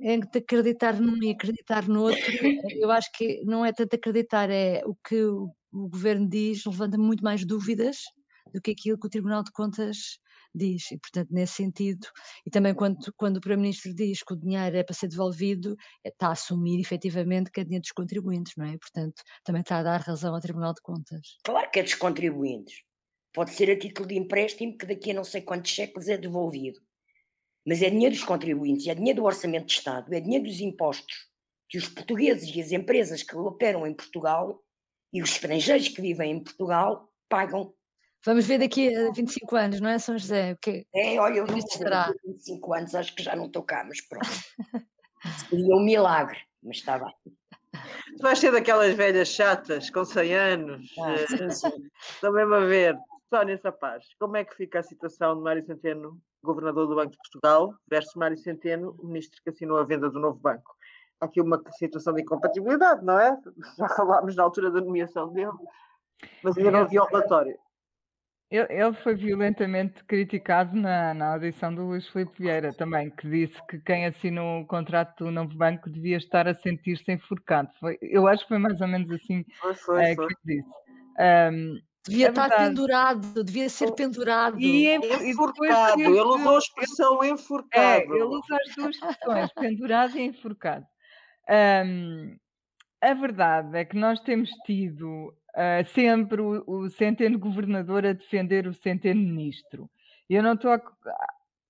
é 0.00 0.16
de 0.18 0.38
acreditar 0.38 0.98
num 1.00 1.22
e 1.22 1.30
acreditar 1.30 1.86
no 1.88 2.02
outro. 2.02 2.32
Eu 2.70 2.90
acho 2.90 3.10
que 3.12 3.42
não 3.44 3.64
é 3.64 3.72
tanto 3.72 3.94
acreditar, 3.94 4.50
é 4.50 4.82
o 4.84 4.94
que 4.94 5.22
o, 5.24 5.54
o 5.72 5.88
governo 5.88 6.28
diz, 6.28 6.64
levanta 6.64 6.98
muito 6.98 7.22
mais 7.22 7.44
dúvidas 7.44 7.98
do 8.52 8.60
que 8.60 8.72
aquilo 8.72 8.98
que 8.98 9.06
o 9.06 9.10
Tribunal 9.10 9.42
de 9.42 9.52
Contas 9.52 10.18
diz. 10.54 10.90
E, 10.90 10.98
portanto, 10.98 11.28
nesse 11.30 11.54
sentido, 11.54 12.06
e 12.46 12.50
também 12.50 12.74
quando, 12.74 12.98
quando 13.16 13.36
o 13.36 13.40
Primeiro-Ministro 13.40 13.94
diz 13.94 14.22
que 14.22 14.32
o 14.34 14.36
dinheiro 14.36 14.76
é 14.76 14.82
para 14.82 14.94
ser 14.94 15.08
devolvido, 15.08 15.76
é, 16.04 16.08
está 16.08 16.28
a 16.28 16.32
assumir 16.32 16.80
efetivamente 16.80 17.50
que 17.50 17.60
é 17.60 17.64
dinheiro 17.64 17.82
dos 17.82 17.92
contribuintes, 17.92 18.54
não 18.56 18.66
é? 18.66 18.76
Portanto, 18.78 19.22
também 19.44 19.62
está 19.62 19.78
a 19.78 19.82
dar 19.82 20.00
razão 20.00 20.34
ao 20.34 20.40
Tribunal 20.40 20.74
de 20.74 20.82
Contas. 20.82 21.38
Claro 21.44 21.70
que 21.70 21.80
é 21.80 21.82
dos 21.82 21.94
contribuintes. 21.94 22.82
Pode 23.32 23.50
ser 23.52 23.70
a 23.70 23.78
título 23.78 24.08
de 24.08 24.16
empréstimo 24.16 24.76
que 24.76 24.86
daqui 24.86 25.10
a 25.10 25.14
não 25.14 25.24
sei 25.24 25.40
quantos 25.40 25.74
séculos 25.74 26.08
é 26.08 26.18
devolvido. 26.18 26.80
Mas 27.66 27.80
é 27.80 27.88
dinheiro 27.88 28.14
dos 28.14 28.24
contribuintes, 28.24 28.86
é 28.88 28.94
dinheiro 28.94 29.20
do 29.20 29.26
Orçamento 29.26 29.66
de 29.66 29.72
Estado, 29.72 30.12
é 30.12 30.20
dinheiro 30.20 30.44
dos 30.44 30.60
impostos 30.60 31.30
que 31.68 31.78
os 31.78 31.88
portugueses 31.88 32.54
e 32.54 32.60
as 32.60 32.72
empresas 32.72 33.22
que 33.22 33.34
operam 33.34 33.86
em 33.86 33.94
Portugal 33.94 34.62
e 35.12 35.22
os 35.22 35.30
estrangeiros 35.30 35.88
que 35.88 36.02
vivem 36.02 36.32
em 36.32 36.42
Portugal 36.42 37.08
pagam 37.28 37.72
Vamos 38.24 38.46
ver 38.46 38.58
daqui 38.58 38.94
a 38.94 39.10
25 39.10 39.56
anos, 39.56 39.80
não 39.80 39.90
é, 39.90 39.98
São 39.98 40.16
José? 40.16 40.52
O 40.52 40.56
que 40.56 40.86
é, 40.94 41.18
olha, 41.18 41.38
eu 41.38 41.46
não 41.46 41.58
estará. 41.58 42.12
25 42.24 42.74
anos, 42.74 42.94
acho 42.94 43.14
que 43.14 43.22
já 43.22 43.34
não 43.34 43.46
estou 43.46 43.64
cá, 43.64 43.84
mas 43.84 44.00
pronto. 44.00 44.26
Seria 45.50 45.76
um 45.76 45.84
milagre, 45.84 46.38
mas 46.62 46.76
está 46.76 46.98
bem. 46.98 47.12
Tu 48.16 48.22
vais 48.22 48.38
ser 48.38 48.52
daquelas 48.52 48.94
velhas 48.94 49.28
chatas 49.28 49.90
com 49.90 50.04
100 50.04 50.34
anos. 50.34 50.94
Ah. 50.98 51.14
Estou 51.14 52.32
mesmo 52.32 52.54
a 52.54 52.60
ver. 52.60 52.96
Sónia 53.28 53.56
Sapaz, 53.56 54.04
como 54.20 54.36
é 54.36 54.44
que 54.44 54.54
fica 54.54 54.80
a 54.80 54.82
situação 54.82 55.34
de 55.34 55.42
Mário 55.42 55.64
Centeno, 55.64 56.20
governador 56.42 56.86
do 56.86 56.94
Banco 56.94 57.12
de 57.12 57.16
Portugal, 57.16 57.74
versus 57.88 58.14
Mário 58.14 58.36
Centeno, 58.36 58.94
ministro 59.02 59.40
que 59.42 59.48
assinou 59.48 59.78
a 59.78 59.84
venda 59.84 60.10
do 60.10 60.20
novo 60.20 60.38
banco? 60.38 60.76
Há 61.18 61.24
aqui 61.24 61.40
uma 61.40 61.62
situação 61.72 62.12
de 62.12 62.20
incompatibilidade, 62.20 63.02
não 63.02 63.18
é? 63.18 63.34
Já 63.78 63.88
falámos 63.88 64.36
na 64.36 64.42
altura 64.42 64.70
da 64.70 64.82
nomeação 64.82 65.32
dele, 65.32 65.52
mas 66.42 66.58
ainda 66.58 66.70
não 66.70 66.86
vi 66.86 67.00
o 67.00 67.04
relatório. 67.04 67.58
Ele, 68.52 68.66
ele 68.68 68.92
foi 69.02 69.14
violentamente 69.14 70.04
criticado 70.04 70.76
na, 70.76 71.14
na 71.14 71.32
audição 71.32 71.74
do 71.74 71.86
Luís 71.86 72.06
Filipe 72.08 72.42
Vieira 72.42 72.70
também, 72.74 73.08
que 73.08 73.26
disse 73.26 73.66
que 73.66 73.78
quem 73.80 74.04
assinou 74.04 74.60
o 74.60 74.66
contrato 74.66 75.24
do 75.24 75.30
novo 75.30 75.54
banco 75.56 75.88
devia 75.88 76.18
estar 76.18 76.46
a 76.46 76.54
sentir-se 76.54 77.10
enforcado. 77.10 77.70
Foi, 77.80 77.96
eu 78.02 78.28
acho 78.28 78.42
que 78.42 78.48
foi 78.48 78.58
mais 78.58 78.78
ou 78.82 78.88
menos 78.88 79.10
assim 79.10 79.42
foi, 79.58 79.74
foi, 79.74 80.04
é, 80.04 80.14
que 80.14 80.20
ele 80.20 80.34
disse. 80.44 80.68
Um, 81.18 81.80
devia 82.06 82.26
é 82.26 82.28
estar 82.28 82.48
verdade. 82.48 82.68
pendurado, 82.68 83.44
devia 83.44 83.68
ser 83.70 83.90
pendurado. 83.92 84.60
E, 84.60 84.96
enforcado, 84.96 85.98
ele 85.98 86.20
usou 86.20 86.54
a 86.54 86.58
expressão 86.58 87.24
enforcado. 87.24 87.80
É, 87.80 88.04
ele 88.04 88.22
usa 88.22 88.54
as 88.54 88.74
duas 88.74 88.96
expressões, 88.96 89.52
pendurado 89.54 90.18
e 90.18 90.22
enforcado. 90.26 90.84
Um, 91.48 92.36
a 93.00 93.14
verdade 93.14 93.78
é 93.78 93.84
que 93.86 93.96
nós 93.96 94.20
temos 94.20 94.50
tido 94.66 95.34
uh, 95.56 95.84
sempre 95.94 96.40
o, 96.40 96.64
o, 96.66 96.90
centeno 96.90 97.38
governador 97.38 98.04
a 98.06 98.12
defender 98.12 98.66
o 98.66 98.74
centeno 98.74 99.20
ministro. 99.20 99.90
Eu 100.28 100.42
não 100.42 100.54
estou 100.54 100.72
a, 100.72 100.80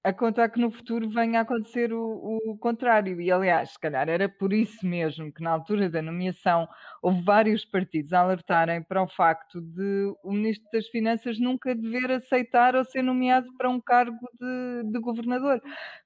a, 0.04 0.12
contar 0.12 0.48
que 0.50 0.60
no 0.60 0.70
futuro 0.70 1.08
venha 1.10 1.40
a 1.40 1.42
acontecer 1.42 1.92
o, 1.92 2.40
o, 2.46 2.58
contrário. 2.58 3.20
E, 3.20 3.30
aliás, 3.30 3.70
se 3.70 3.78
calhar 3.78 4.08
era 4.08 4.28
por 4.28 4.52
isso 4.52 4.86
mesmo 4.86 5.32
que, 5.32 5.42
na 5.42 5.50
altura 5.50 5.90
da 5.90 6.02
nomeação, 6.02 6.68
houve 7.02 7.22
vários 7.22 7.64
partidos 7.64 8.12
a 8.12 8.20
alertarem 8.20 8.82
para 8.82 9.02
o 9.02 9.08
facto 9.08 9.60
de 9.60 10.14
o 10.22 10.32
Ministro 10.32 10.68
das 10.72 10.86
Finanças 10.88 11.38
nunca 11.40 11.74
dever 11.74 12.12
aceitar 12.12 12.76
ou 12.76 12.84
ser 12.84 13.02
nomeado 13.02 13.48
para 13.56 13.70
um 13.70 13.80
cargo 13.80 14.28
de, 14.40 14.92
de 14.92 15.00
governador. 15.00 15.60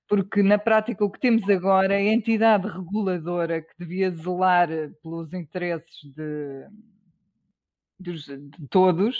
Porque, 0.09 0.43
na 0.43 0.57
prática, 0.57 1.05
o 1.05 1.11
que 1.11 1.21
temos 1.21 1.49
agora 1.51 1.95
é 1.95 2.09
a 2.09 2.15
entidade 2.15 2.69
reguladora 2.69 3.61
que 3.61 3.75
devia 3.79 4.11
zelar 4.11 4.69
pelos 5.03 5.33
interesses 5.33 6.01
de 6.15 6.67
dos, 7.99 8.25
de 8.25 8.69
todos, 8.71 9.17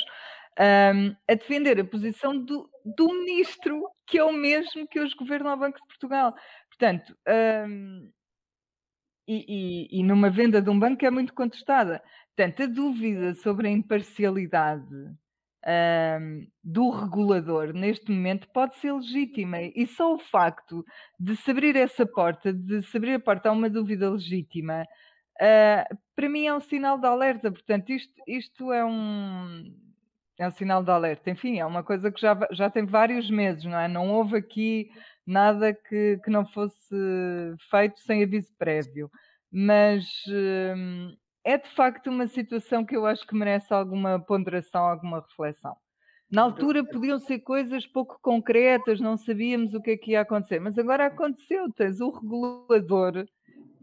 um, 0.59 1.15
a 1.29 1.35
defender 1.35 1.79
a 1.79 1.85
posição 1.85 2.37
do, 2.37 2.69
do, 2.85 3.09
ministro, 3.09 3.89
que 4.07 4.19
é 4.19 4.25
o 4.25 4.33
mesmo 4.33 4.87
que 4.89 5.01
hoje 5.01 5.15
governa 5.15 5.53
o 5.53 5.57
Banco 5.57 5.79
de 5.79 5.87
Portugal. 5.87 6.35
Portanto, 6.69 7.15
um, 7.69 8.11
e, 9.29 9.45
e, 9.93 10.01
e, 10.01 10.03
numa 10.03 10.31
venda 10.31 10.63
de 10.63 10.71
um 10.71 10.79
banco 10.79 11.05
é 11.05 11.11
muito 11.11 11.35
contestada. 11.35 12.03
Portanto, 12.35 12.63
a 12.63 12.67
dúvida 12.67 13.35
sobre 13.35 13.67
a 13.67 13.71
imparcialidade 13.71 14.95
um, 15.67 16.47
do 16.63 16.91
regulador 16.91 17.73
neste 17.73 18.11
momento 18.11 18.49
pode 18.53 18.77
ser 18.77 18.93
legítima 18.93 19.59
e 19.61 19.87
só 19.87 20.15
o 20.15 20.19
facto 20.19 20.85
de 21.19 21.37
se 21.37 21.51
abrir 21.51 21.75
essa 21.77 22.07
porta, 22.07 22.53
de 22.53 22.83
se 22.83 22.97
abrir 22.97 23.15
a 23.15 23.21
porta 23.21 23.49
a 23.49 23.53
uma 23.53 23.69
dúvida 23.69 24.09
legítima, 24.09 24.87
Uh, 25.41 25.97
para 26.15 26.29
mim 26.29 26.47
é 26.47 26.55
um 26.55 26.61
sinal 26.61 26.99
de 26.99 27.07
alerta, 27.07 27.51
portanto, 27.51 27.91
isto, 27.91 28.15
isto 28.27 28.73
é 28.73 28.85
um 28.85 29.75
é 30.39 30.47
um 30.47 30.51
sinal 30.51 30.83
de 30.83 30.91
alerta. 30.91 31.31
Enfim, 31.31 31.59
é 31.59 31.67
uma 31.67 31.83
coisa 31.83 32.11
que 32.13 32.21
já, 32.21 32.39
já 32.53 32.69
tem 32.69 32.85
vários 32.85 33.31
meses, 33.31 33.65
não 33.65 33.79
é? 33.79 33.89
Não 33.89 34.11
houve 34.13 34.37
aqui 34.37 34.91
nada 35.27 35.73
que, 35.73 36.21
que 36.23 36.31
não 36.31 36.47
fosse 36.47 36.95
feito 37.71 38.01
sem 38.01 38.23
aviso 38.23 38.53
prévio. 38.59 39.11
Mas 39.51 40.05
uh, 40.29 41.17
é 41.43 41.57
de 41.57 41.69
facto 41.71 42.09
uma 42.09 42.27
situação 42.27 42.85
que 42.85 42.97
eu 42.97 43.07
acho 43.07 43.27
que 43.27 43.35
merece 43.35 43.73
alguma 43.73 44.19
ponderação, 44.21 44.85
alguma 44.85 45.21
reflexão. 45.21 45.77
Na 46.31 46.43
altura 46.43 46.85
podiam 46.85 47.21
ser 47.21 47.39
coisas 47.39 47.87
pouco 47.87 48.19
concretas, 48.21 49.01
não 49.01 49.17
sabíamos 49.17 49.75
o 49.75 49.81
que 49.81 49.93
é 49.93 49.97
que 49.97 50.11
ia 50.11 50.23
acontecer, 50.23 50.61
mas 50.61 50.77
agora 50.77 51.07
aconteceu. 51.07 51.73
Tens 51.73 52.01
o 52.01 52.11
regulador 52.11 53.27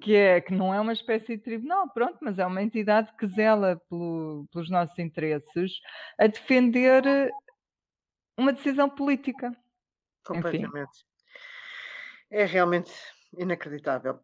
que, 0.03 0.13
é, 0.15 0.41
que 0.41 0.53
não 0.53 0.73
é 0.73 0.81
uma 0.81 0.91
espécie 0.91 1.37
de 1.37 1.41
tribunal, 1.41 1.89
pronto, 1.89 2.17
mas 2.21 2.37
é 2.37 2.45
uma 2.45 2.61
entidade 2.61 3.09
que 3.17 3.25
zela 3.25 3.81
pelo, 3.89 4.45
pelos 4.51 4.69
nossos 4.69 4.99
interesses 4.99 5.79
a 6.19 6.27
defender 6.27 7.31
uma 8.37 8.51
decisão 8.51 8.89
política. 8.89 9.55
Completamente. 10.25 10.89
Enfim. 10.89 11.05
É 12.31 12.43
realmente 12.43 12.91
inacreditável. 13.37 14.19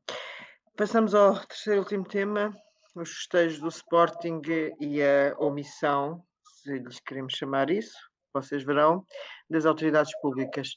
Passamos 0.75 1.15
ao 1.15 1.39
terceiro 1.45 1.79
e 1.79 1.83
último 1.83 2.05
tema, 2.05 2.53
os 2.93 3.09
festejos 3.11 3.59
do 3.59 3.69
Sporting 3.69 4.41
e 4.81 5.01
a 5.01 5.33
omissão, 5.37 6.21
se 6.43 6.77
lhes 6.77 6.99
queremos 6.99 7.33
chamar 7.33 7.69
isso, 7.69 7.97
vocês 8.33 8.63
verão, 8.63 9.05
das 9.49 9.65
autoridades 9.65 10.11
públicas. 10.19 10.75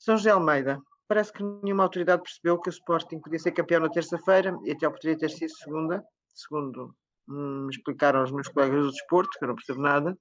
São 0.00 0.16
José 0.16 0.30
Almeida, 0.30 0.80
parece 1.12 1.30
que 1.30 1.42
nenhuma 1.42 1.82
autoridade 1.82 2.22
percebeu 2.22 2.58
que 2.58 2.70
o 2.70 2.72
Sporting 2.72 3.20
podia 3.20 3.38
ser 3.38 3.52
campeão 3.52 3.82
na 3.82 3.90
terça-feira 3.90 4.58
e 4.64 4.72
até 4.72 4.88
poderia 4.88 5.18
ter 5.18 5.28
sido 5.28 5.50
segunda, 5.50 6.02
segundo 6.26 6.94
me 7.28 7.68
explicaram 7.70 8.22
os 8.22 8.32
meus 8.32 8.48
colegas 8.48 8.86
do 8.86 8.90
desporto, 8.90 9.38
que 9.38 9.44
eu 9.44 9.48
não 9.48 9.54
percebo 9.54 9.82
nada, 9.82 10.16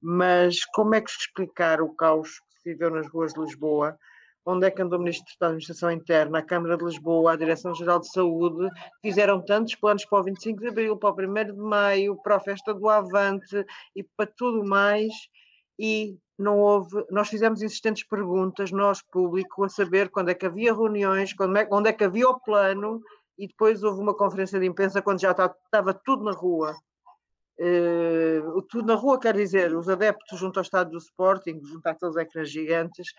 Mas 0.00 0.64
como 0.74 0.94
é 0.94 1.02
que 1.02 1.10
explicar 1.10 1.82
o 1.82 1.94
caos 1.94 2.30
que 2.30 2.62
se 2.62 2.72
viveu 2.72 2.90
nas 2.90 3.06
ruas 3.06 3.34
de 3.34 3.40
Lisboa? 3.40 3.98
Onde 4.46 4.66
é 4.66 4.70
que 4.70 4.80
andou 4.80 4.98
o 4.98 5.02
Ministro 5.02 5.26
da 5.38 5.48
Administração 5.48 5.90
Interna, 5.90 6.38
a 6.38 6.42
Câmara 6.42 6.78
de 6.78 6.84
Lisboa, 6.84 7.32
a 7.32 7.36
Direção-Geral 7.36 8.00
de 8.00 8.10
Saúde, 8.10 8.66
fizeram 9.02 9.44
tantos 9.44 9.74
planos 9.74 10.06
para 10.06 10.20
o 10.20 10.24
25 10.24 10.58
de 10.58 10.68
Abril, 10.68 10.96
para 10.96 11.10
o 11.10 11.30
1 11.30 11.52
de 11.52 11.52
Maio, 11.52 12.16
para 12.22 12.36
a 12.36 12.40
festa 12.40 12.72
do 12.72 12.88
Avante 12.88 13.62
e 13.94 14.02
para 14.16 14.32
tudo 14.34 14.64
mais, 14.64 15.12
e 15.78 16.18
não 16.38 16.58
houve, 16.58 17.04
nós 17.10 17.28
fizemos 17.28 17.62
insistentes 17.62 18.04
perguntas, 18.06 18.72
nós 18.72 19.00
público, 19.02 19.64
a 19.64 19.68
saber 19.68 20.10
quando 20.10 20.30
é 20.30 20.34
que 20.34 20.46
havia 20.46 20.72
reuniões, 20.72 21.32
quando 21.32 21.56
é, 21.56 21.68
onde 21.70 21.88
é 21.88 21.92
que 21.92 22.04
havia 22.04 22.28
o 22.28 22.40
plano, 22.40 23.00
e 23.38 23.46
depois 23.46 23.82
houve 23.82 24.00
uma 24.00 24.16
conferência 24.16 24.58
de 24.58 24.66
imprensa 24.66 25.02
quando 25.02 25.20
já 25.20 25.30
estava 25.30 25.94
tudo 25.94 26.24
na 26.24 26.32
rua. 26.32 26.74
Uh, 27.58 28.62
tudo 28.62 28.86
na 28.86 28.94
rua 28.94 29.18
quer 29.18 29.36
dizer, 29.36 29.76
os 29.76 29.88
adeptos 29.88 30.38
junto 30.38 30.58
ao 30.58 30.62
estado 30.62 30.90
do 30.90 30.98
Sporting, 30.98 31.60
junto 31.64 31.86
àqueles 31.86 32.16
ecrãs 32.16 32.50
gigantes, 32.50 33.12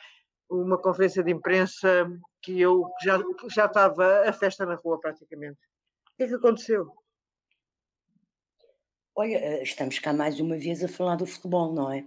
uma 0.50 0.78
conferência 0.78 1.24
de 1.24 1.32
imprensa 1.32 2.08
que 2.42 2.60
eu 2.60 2.86
já, 3.02 3.20
já 3.50 3.66
estava 3.66 4.28
a 4.28 4.34
festa 4.34 4.66
na 4.66 4.76
rua 4.76 5.00
praticamente. 5.00 5.58
O 6.14 6.18
que 6.18 6.24
é 6.24 6.28
que 6.28 6.36
aconteceu? 6.36 6.92
Olha, 9.16 9.38
eh, 9.38 9.64
estamos 9.64 9.98
cá 10.00 10.12
mais 10.12 10.40
uma 10.40 10.58
vez 10.58 10.84
a 10.84 10.88
falar 10.90 11.16
do 11.16 11.26
futebol, 11.26 11.74
não 11.74 11.92
é? 11.92 12.06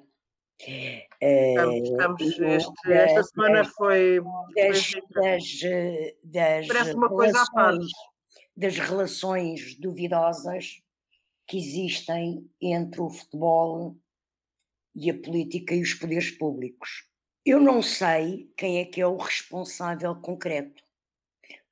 Estamos, 0.60 1.88
estamos 1.88 2.22
este, 2.40 2.92
esta 2.92 3.22
semana 3.22 3.64
foi. 3.64 4.20
Das, 4.54 4.92
das, 5.10 5.60
das, 6.24 6.66
Parece 6.66 6.94
uma 6.94 7.08
coisa 7.08 7.40
à 7.40 7.46
parte. 7.52 7.86
Das 8.56 8.76
relações 8.76 9.76
duvidosas 9.78 10.82
que 11.46 11.58
existem 11.58 12.50
entre 12.60 13.00
o 13.00 13.08
futebol 13.08 13.96
e 14.94 15.10
a 15.10 15.14
política 15.14 15.74
e 15.74 15.82
os 15.82 15.94
poderes 15.94 16.30
públicos. 16.32 17.08
Eu 17.44 17.60
não 17.60 17.80
sei 17.80 18.52
quem 18.56 18.78
é 18.78 18.84
que 18.84 19.00
é 19.00 19.06
o 19.06 19.16
responsável 19.16 20.14
concreto. 20.16 20.82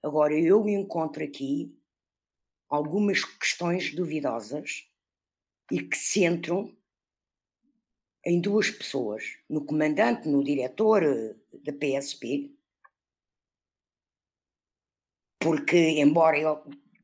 Agora, 0.02 0.32
eu 0.32 0.68
encontro 0.68 1.24
aqui 1.24 1.76
algumas 2.68 3.24
questões 3.24 3.94
duvidosas 3.94 4.88
e 5.70 5.82
que 5.82 5.96
centram 5.96 6.75
em 8.26 8.40
duas 8.40 8.68
pessoas, 8.68 9.38
no 9.48 9.64
comandante, 9.64 10.28
no 10.28 10.42
diretor 10.42 11.04
eh, 11.04 11.36
da 11.62 11.72
PSP, 11.72 12.52
porque, 15.38 15.76
embora 16.00 16.36
ele, 16.36 16.48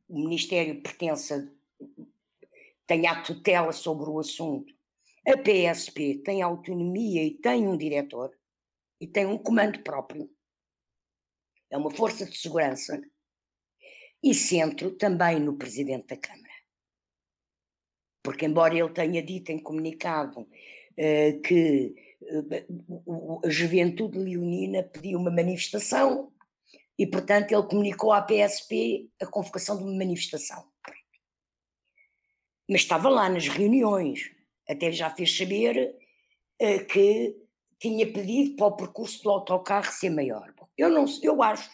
o 0.08 0.18
Ministério 0.18 0.82
pertença, 0.82 1.48
tenha 2.88 3.12
a 3.12 3.22
tutela 3.22 3.70
sobre 3.70 4.10
o 4.10 4.18
assunto, 4.18 4.74
a 5.24 5.36
PSP 5.38 6.16
tem 6.24 6.42
autonomia 6.42 7.22
e 7.22 7.30
tem 7.30 7.68
um 7.68 7.76
diretor 7.76 8.36
e 9.00 9.06
tem 9.06 9.24
um 9.24 9.38
comando 9.38 9.80
próprio. 9.84 10.28
É 11.70 11.76
uma 11.76 11.92
força 11.92 12.26
de 12.26 12.36
segurança 12.36 13.00
e 14.20 14.34
centro 14.34 14.96
também 14.96 15.38
no 15.38 15.56
Presidente 15.56 16.08
da 16.08 16.16
Câmara. 16.16 16.52
Porque, 18.24 18.44
embora 18.44 18.76
ele 18.76 18.92
tenha 18.92 19.22
dito 19.22 19.52
em 19.52 19.62
comunicado 19.62 20.48
que 21.44 21.94
eh, 22.28 22.66
a 23.44 23.50
juventude 23.50 24.18
leonina 24.18 24.82
pediu 24.82 25.18
uma 25.18 25.30
manifestação 25.30 26.32
e, 26.98 27.06
portanto, 27.06 27.52
ele 27.52 27.62
comunicou 27.64 28.12
à 28.12 28.22
PSP 28.22 29.08
a 29.20 29.26
convocação 29.26 29.76
de 29.76 29.84
uma 29.84 29.96
manifestação. 29.96 30.64
Mas 32.68 32.82
estava 32.82 33.08
lá 33.08 33.28
nas 33.28 33.48
reuniões, 33.48 34.30
até 34.68 34.92
já 34.92 35.10
fez 35.10 35.36
saber 35.36 35.96
uh, 36.62 36.86
que 36.86 37.36
tinha 37.78 38.10
pedido 38.10 38.56
para 38.56 38.66
o 38.66 38.76
percurso 38.76 39.22
do 39.24 39.30
autocarro 39.30 39.90
ser 39.90 40.10
maior. 40.10 40.54
Eu 40.78 40.88
não 40.88 41.04
eu 41.22 41.42
acho 41.42 41.68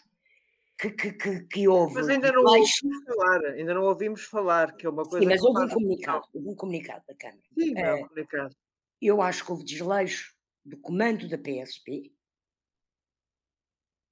que, 0.79 0.91
que, 0.91 1.13
que, 1.13 1.41
que 1.41 1.69
houve. 1.69 1.95
Mas 1.95 2.09
ainda 2.09 2.33
não 2.33 2.43
ouvimos 2.43 2.73
falar, 3.05 3.45
ainda 3.45 3.75
não 3.75 3.83
ouvimos 3.83 4.25
falar, 4.25 4.77
que 4.77 4.87
é 4.87 4.89
uma 4.89 5.05
coisa. 5.05 5.19
Sim, 5.19 5.27
mas 5.27 5.43
houve 5.43 5.65
um 5.65 5.69
comunicado, 5.69 6.25
houve 6.33 6.49
um 6.49 6.55
comunicado 6.55 7.05
da 7.07 7.15
Câmara. 7.15 7.43
Sim, 7.55 7.77
é 7.77 7.95
um 7.95 8.09
comunicado 8.09 8.57
eu 9.01 9.23
acho 9.23 9.45
que 9.45 9.53
houve 9.53 9.65
desleixo 9.65 10.35
do 10.65 10.77
comando 10.79 11.29
da 11.29 11.39
PSP, 11.39 12.13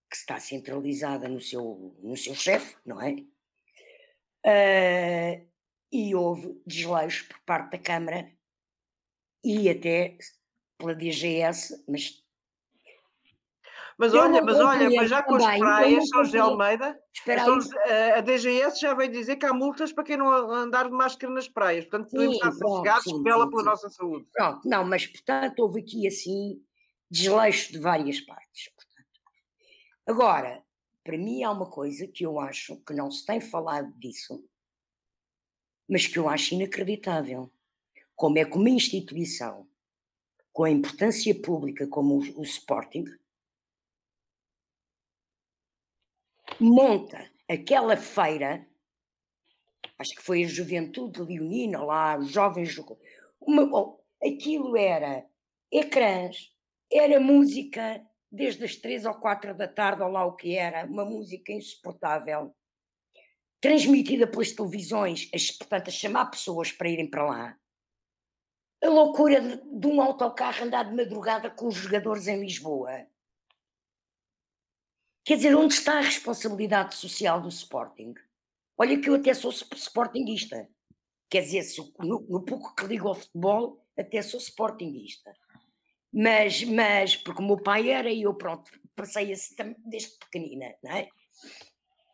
que 0.08 0.16
está 0.16 0.38
centralizada 0.38 1.28
no 1.28 1.40
seu, 1.40 1.96
no 2.02 2.16
seu 2.16 2.34
chefe, 2.34 2.76
não 2.84 3.00
é? 3.00 3.16
Uh, 4.46 5.48
e 5.90 6.14
houve 6.14 6.60
desleixo 6.66 7.28
por 7.28 7.40
parte 7.40 7.72
da 7.72 7.78
Câmara 7.78 8.32
e 9.44 9.68
até 9.68 10.16
pela 10.78 10.94
DGS, 10.94 11.84
mas 11.88 12.25
mas 13.98 14.12
olha, 14.12 14.42
mas 14.42 14.60
olha, 14.60 14.90
mas 14.90 15.08
já 15.08 15.22
com 15.22 15.36
as 15.36 15.58
praias, 15.58 16.08
São 16.08 16.22
José 16.22 16.38
Almeida, 16.38 16.98
a, 17.26 18.18
a 18.18 18.20
DGS 18.20 18.78
já 18.78 18.92
veio 18.92 19.10
dizer 19.10 19.36
que 19.36 19.46
há 19.46 19.54
multas 19.54 19.90
para 19.90 20.04
quem 20.04 20.18
não 20.18 20.28
andar 20.30 20.84
de 20.84 20.90
máscara 20.90 21.32
nas 21.32 21.48
praias. 21.48 21.86
Portanto, 21.86 22.10
podemos 22.10 22.34
estar 22.34 22.52
sossegados 22.52 23.22
pela, 23.22 23.48
pela 23.48 23.62
nossa 23.62 23.88
saúde. 23.88 24.26
Pronto, 24.32 24.68
não, 24.68 24.84
mas 24.84 25.06
portanto 25.06 25.60
houve 25.60 25.80
aqui 25.80 26.06
assim 26.06 26.62
desleixo 27.10 27.72
de 27.72 27.78
várias 27.78 28.20
partes. 28.20 28.70
Portanto. 28.74 29.20
Agora, 30.06 30.62
para 31.02 31.16
mim 31.16 31.42
há 31.42 31.50
uma 31.50 31.70
coisa 31.70 32.06
que 32.06 32.26
eu 32.26 32.38
acho 32.38 32.76
que 32.84 32.92
não 32.92 33.10
se 33.10 33.24
tem 33.24 33.40
falado 33.40 33.90
disso, 33.96 34.44
mas 35.88 36.06
que 36.06 36.18
eu 36.18 36.28
acho 36.28 36.54
inacreditável. 36.54 37.50
Como 38.14 38.38
é 38.38 38.44
que 38.44 38.56
uma 38.56 38.68
instituição 38.68 39.66
com 40.52 40.64
a 40.64 40.70
importância 40.70 41.34
pública 41.40 41.86
como 41.86 42.18
o, 42.18 42.40
o 42.40 42.42
Sporting 42.42 43.04
monta 46.60 47.30
aquela 47.48 47.96
feira, 47.96 48.66
acho 49.98 50.14
que 50.14 50.22
foi 50.22 50.44
a 50.44 50.48
Juventude 50.48 51.22
Leonina 51.22 51.82
lá, 51.82 52.18
os 52.18 52.30
jovens. 52.30 52.76
Uma, 53.40 53.96
aquilo 54.22 54.76
era 54.76 55.24
ecrãs, 55.70 56.52
era 56.90 57.20
música 57.20 58.04
desde 58.30 58.64
as 58.64 58.76
três 58.76 59.04
ou 59.04 59.14
quatro 59.14 59.56
da 59.56 59.68
tarde, 59.68 60.02
ou 60.02 60.08
lá 60.08 60.24
o 60.24 60.36
que 60.36 60.56
era, 60.56 60.84
uma 60.86 61.04
música 61.04 61.52
insuportável, 61.52 62.54
transmitida 63.60 64.26
pelas 64.26 64.52
televisões, 64.52 65.30
portanto, 65.58 65.88
a 65.88 65.92
chamar 65.92 66.26
pessoas 66.26 66.70
para 66.72 66.88
irem 66.88 67.08
para 67.08 67.26
lá. 67.26 67.58
A 68.82 68.88
loucura 68.88 69.40
de, 69.40 69.80
de 69.80 69.86
um 69.86 70.00
autocarro 70.02 70.64
andar 70.64 70.84
de 70.84 70.94
madrugada 70.94 71.50
com 71.50 71.66
os 71.66 71.74
jogadores 71.74 72.26
em 72.26 72.40
Lisboa. 72.40 73.06
Quer 75.26 75.38
dizer, 75.38 75.56
onde 75.56 75.74
está 75.74 75.98
a 75.98 76.02
responsabilidade 76.02 76.94
social 76.94 77.40
do 77.40 77.48
Sporting? 77.48 78.14
Olha 78.78 79.00
que 79.00 79.10
eu 79.10 79.16
até 79.16 79.34
sou 79.34 79.50
sportinguista. 79.50 80.68
Quer 81.28 81.40
dizer, 81.40 81.66
no, 81.98 82.24
no 82.28 82.44
pouco 82.44 82.72
que 82.76 82.86
ligo 82.86 83.08
ao 83.08 83.16
futebol, 83.16 83.84
até 83.98 84.22
sou 84.22 84.38
sportinguista. 84.38 85.34
Mas, 86.12 86.62
mas, 86.62 87.16
porque 87.16 87.42
o 87.42 87.44
meu 87.44 87.56
pai 87.56 87.90
era 87.90 88.08
e 88.08 88.22
eu, 88.22 88.34
pronto, 88.34 88.70
passei 88.94 89.32
assim 89.32 89.56
desde 89.84 90.16
pequenina, 90.16 90.72
não 90.80 90.92
é? 90.92 91.08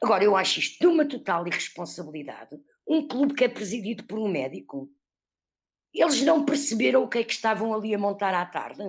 Agora, 0.03 0.25
eu 0.25 0.35
acho 0.35 0.61
isto 0.61 0.81
de 0.81 0.87
uma 0.87 1.05
total 1.05 1.47
irresponsabilidade. 1.47 2.59
Um 2.89 3.07
clube 3.07 3.35
que 3.35 3.45
é 3.45 3.49
presidido 3.49 4.05
por 4.05 4.19
um 4.19 4.27
médico. 4.27 4.91
Eles 5.93 6.23
não 6.23 6.47
perceberam 6.47 7.03
o 7.03 7.09
que 7.09 7.19
é 7.19 7.25
que 7.25 7.35
estavam 7.35 7.75
ali 7.75 7.95
a 7.95 7.99
montar 7.99 8.33
à 8.33 8.47
tarde. 8.47 8.83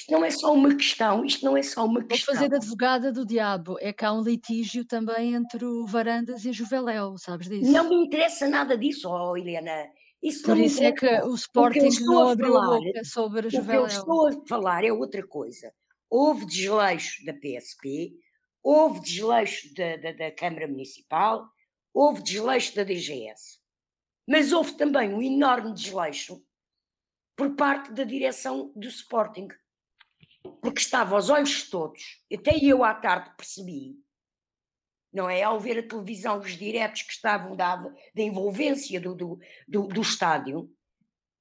Isto 0.00 0.12
não 0.12 0.24
é 0.24 0.30
só 0.30 0.54
uma 0.54 0.74
questão, 0.74 1.26
isto 1.26 1.44
não 1.44 1.54
é 1.58 1.62
só 1.62 1.84
uma 1.84 2.02
questão. 2.02 2.32
Vou 2.32 2.42
fazer 2.42 2.56
advogada 2.56 3.12
do 3.12 3.26
diabo, 3.26 3.76
é 3.80 3.92
que 3.92 4.02
há 4.02 4.10
um 4.10 4.22
litígio 4.22 4.82
também 4.82 5.34
entre 5.34 5.62
o 5.62 5.84
Varandas 5.86 6.42
e 6.46 6.48
a 6.48 6.52
Juveléu, 6.52 7.18
sabes 7.18 7.50
disso? 7.50 7.70
Não 7.70 7.86
me 7.86 8.06
interessa 8.06 8.48
nada 8.48 8.78
disso, 8.78 9.10
oh, 9.10 9.36
Helena. 9.36 9.90
Isso 10.22 10.42
Por 10.44 10.56
isso 10.56 10.82
é 10.82 10.90
que 10.90 11.06
o 11.22 11.34
Sporting 11.34 11.90
não 12.00 12.30
abriu 12.30 12.54
falar, 12.54 12.76
a 12.76 12.80
boca 12.80 13.04
sobre 13.04 13.46
a 13.46 13.50
Juveléu. 13.50 13.82
O 13.82 13.86
que 13.86 13.92
eu 13.92 13.98
estou 13.98 14.28
a 14.28 14.46
falar 14.48 14.84
é 14.84 14.90
outra 14.90 15.26
coisa. 15.26 15.70
Houve 16.08 16.46
desleixo 16.46 17.22
da 17.26 17.34
PSP, 17.34 18.14
houve 18.62 19.00
desleixo 19.00 19.68
da, 19.74 19.96
da, 19.96 20.12
da 20.12 20.30
Câmara 20.30 20.66
Municipal, 20.66 21.46
houve 21.92 22.22
desleixo 22.22 22.74
da 22.74 22.84
DGS. 22.84 23.60
Mas 24.26 24.50
houve 24.50 24.72
também 24.78 25.12
um 25.12 25.20
enorme 25.20 25.74
desleixo 25.74 26.42
por 27.36 27.54
parte 27.54 27.92
da 27.92 28.04
direção 28.04 28.72
do 28.74 28.88
Sporting 28.88 29.48
porque 30.60 30.80
estava 30.80 31.14
aos 31.14 31.30
olhos 31.30 31.50
de 31.50 31.70
todos, 31.70 32.22
até 32.32 32.56
eu 32.62 32.84
à 32.84 32.94
tarde 32.94 33.32
percebi, 33.36 33.96
não 35.12 35.28
é? 35.28 35.42
Ao 35.42 35.58
ver 35.58 35.78
a 35.78 35.88
televisão, 35.88 36.38
os 36.38 36.56
diretos 36.56 37.02
que 37.02 37.12
estavam 37.12 37.56
da, 37.56 37.76
da 37.76 38.22
envolvência 38.22 39.00
do, 39.00 39.14
do, 39.14 39.38
do, 39.66 39.88
do 39.88 40.00
estádio, 40.00 40.70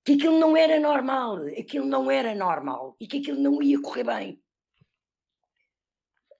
que 0.03 0.13
aquilo 0.13 0.39
não 0.39 0.55
era 0.55 0.79
normal, 0.79 1.37
aquilo 1.57 1.85
não 1.85 2.09
era 2.09 2.33
normal 2.33 2.95
e 2.99 3.07
que 3.07 3.17
aquilo 3.17 3.39
não 3.39 3.61
ia 3.61 3.79
correr 3.81 4.03
bem. 4.03 4.41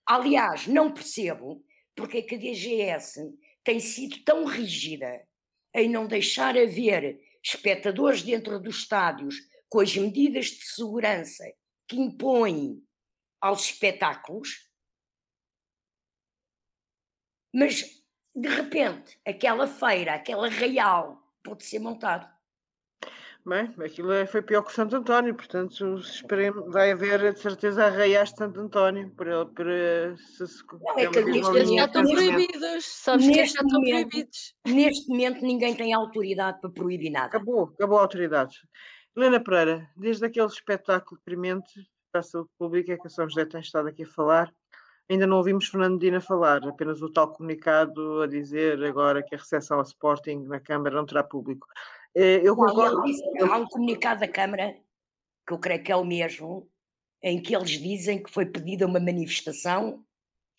Aliás, 0.05 0.65
não 0.65 0.91
percebo 0.91 1.63
porque 1.95 2.19
é 2.19 2.21
que 2.21 2.35
a 2.35 2.37
DGS 2.37 3.19
tem 3.63 3.79
sido 3.79 4.23
tão 4.23 4.45
rígida 4.45 5.21
em 5.75 5.89
não 5.89 6.07
deixar 6.07 6.57
haver 6.57 7.19
espectadores 7.43 8.23
dentro 8.23 8.59
dos 8.59 8.77
estádios 8.77 9.35
com 9.67 9.81
as 9.81 9.95
medidas 9.95 10.47
de 10.47 10.63
segurança 10.63 11.43
que 11.89 11.99
impõem 11.99 12.85
aos 13.41 13.65
espetáculos, 13.65 14.69
mas 17.53 17.83
de 18.35 18.47
repente 18.47 19.19
aquela 19.27 19.65
feira, 19.65 20.13
aquela 20.13 20.47
real 20.47 21.21
pode 21.43 21.65
ser 21.65 21.79
montado. 21.79 22.29
Bem, 23.45 23.73
aquilo 23.83 24.11
é, 24.11 24.27
foi 24.27 24.41
pior 24.43 24.61
que 24.61 24.69
o 24.69 24.73
Santo 24.75 24.97
António, 24.97 25.33
portanto 25.33 25.97
esperemos, 25.97 26.71
vai 26.71 26.91
haver 26.91 27.33
de 27.33 27.39
certeza 27.39 27.85
arraiais 27.85 28.29
de 28.29 28.37
Santo 28.37 28.59
António 28.59 29.09
para, 29.15 29.45
para 29.47 30.15
se, 30.17 30.47
se 30.47 30.63
Não, 30.79 30.99
é 30.99 31.07
que 31.07 31.19
estes 31.19 31.73
já 31.73 31.85
estão 31.85 32.03
proibidos, 32.03 32.85
sabes 32.85 33.25
que 33.25 33.39
estes 33.39 33.53
já 33.53 33.65
estão 33.65 33.81
proibidos. 33.81 34.55
Neste 34.67 35.09
momento 35.09 35.41
ninguém 35.41 35.73
tem 35.73 35.93
autoridade 35.93 36.59
para 36.61 36.69
proibir 36.69 37.09
nada. 37.09 37.27
Acabou, 37.27 37.71
acabou 37.73 37.97
a 37.97 38.01
autoridade. 38.01 38.55
Helena 39.19 39.43
Pereira, 39.43 39.89
desde 39.97 40.25
aquele 40.25 40.47
espetáculo 40.47 41.19
deprimente 41.19 41.85
para 42.09 42.21
a 42.21 42.23
saúde 42.23 42.49
pública 42.57 42.97
que 42.97 43.07
a 43.07 43.09
São 43.09 43.27
José 43.27 43.45
tem 43.45 43.59
estado 43.59 43.89
aqui 43.89 44.03
a 44.03 44.07
falar, 44.07 44.49
ainda 45.09 45.27
não 45.27 45.35
ouvimos 45.37 45.67
Fernando 45.67 45.95
Medina 45.95 46.21
falar, 46.21 46.65
apenas 46.65 47.01
o 47.01 47.11
tal 47.11 47.33
comunicado 47.33 48.21
a 48.21 48.27
dizer 48.27 48.81
agora 48.81 49.21
que 49.21 49.35
a 49.35 49.37
recepção 49.37 49.77
ao 49.77 49.83
Sporting 49.83 50.43
na 50.43 50.61
Câmara 50.61 50.95
não 50.95 51.05
terá 51.05 51.21
público. 51.21 51.67
Eh, 52.15 52.39
eu 52.43 52.55
concordo. 52.55 53.03
Há 53.51 53.57
um 53.57 53.67
comunicado 53.67 54.21
da 54.21 54.27
Câmara, 54.27 54.73
que 55.45 55.53
eu 55.53 55.59
creio 55.59 55.83
que 55.83 55.91
é 55.91 55.95
o 55.97 56.05
mesmo, 56.05 56.69
em 57.21 57.41
que 57.41 57.53
eles 57.53 57.71
dizem 57.71 58.23
que 58.23 58.31
foi 58.31 58.45
pedida 58.45 58.87
uma 58.87 59.01
manifestação 59.01 60.01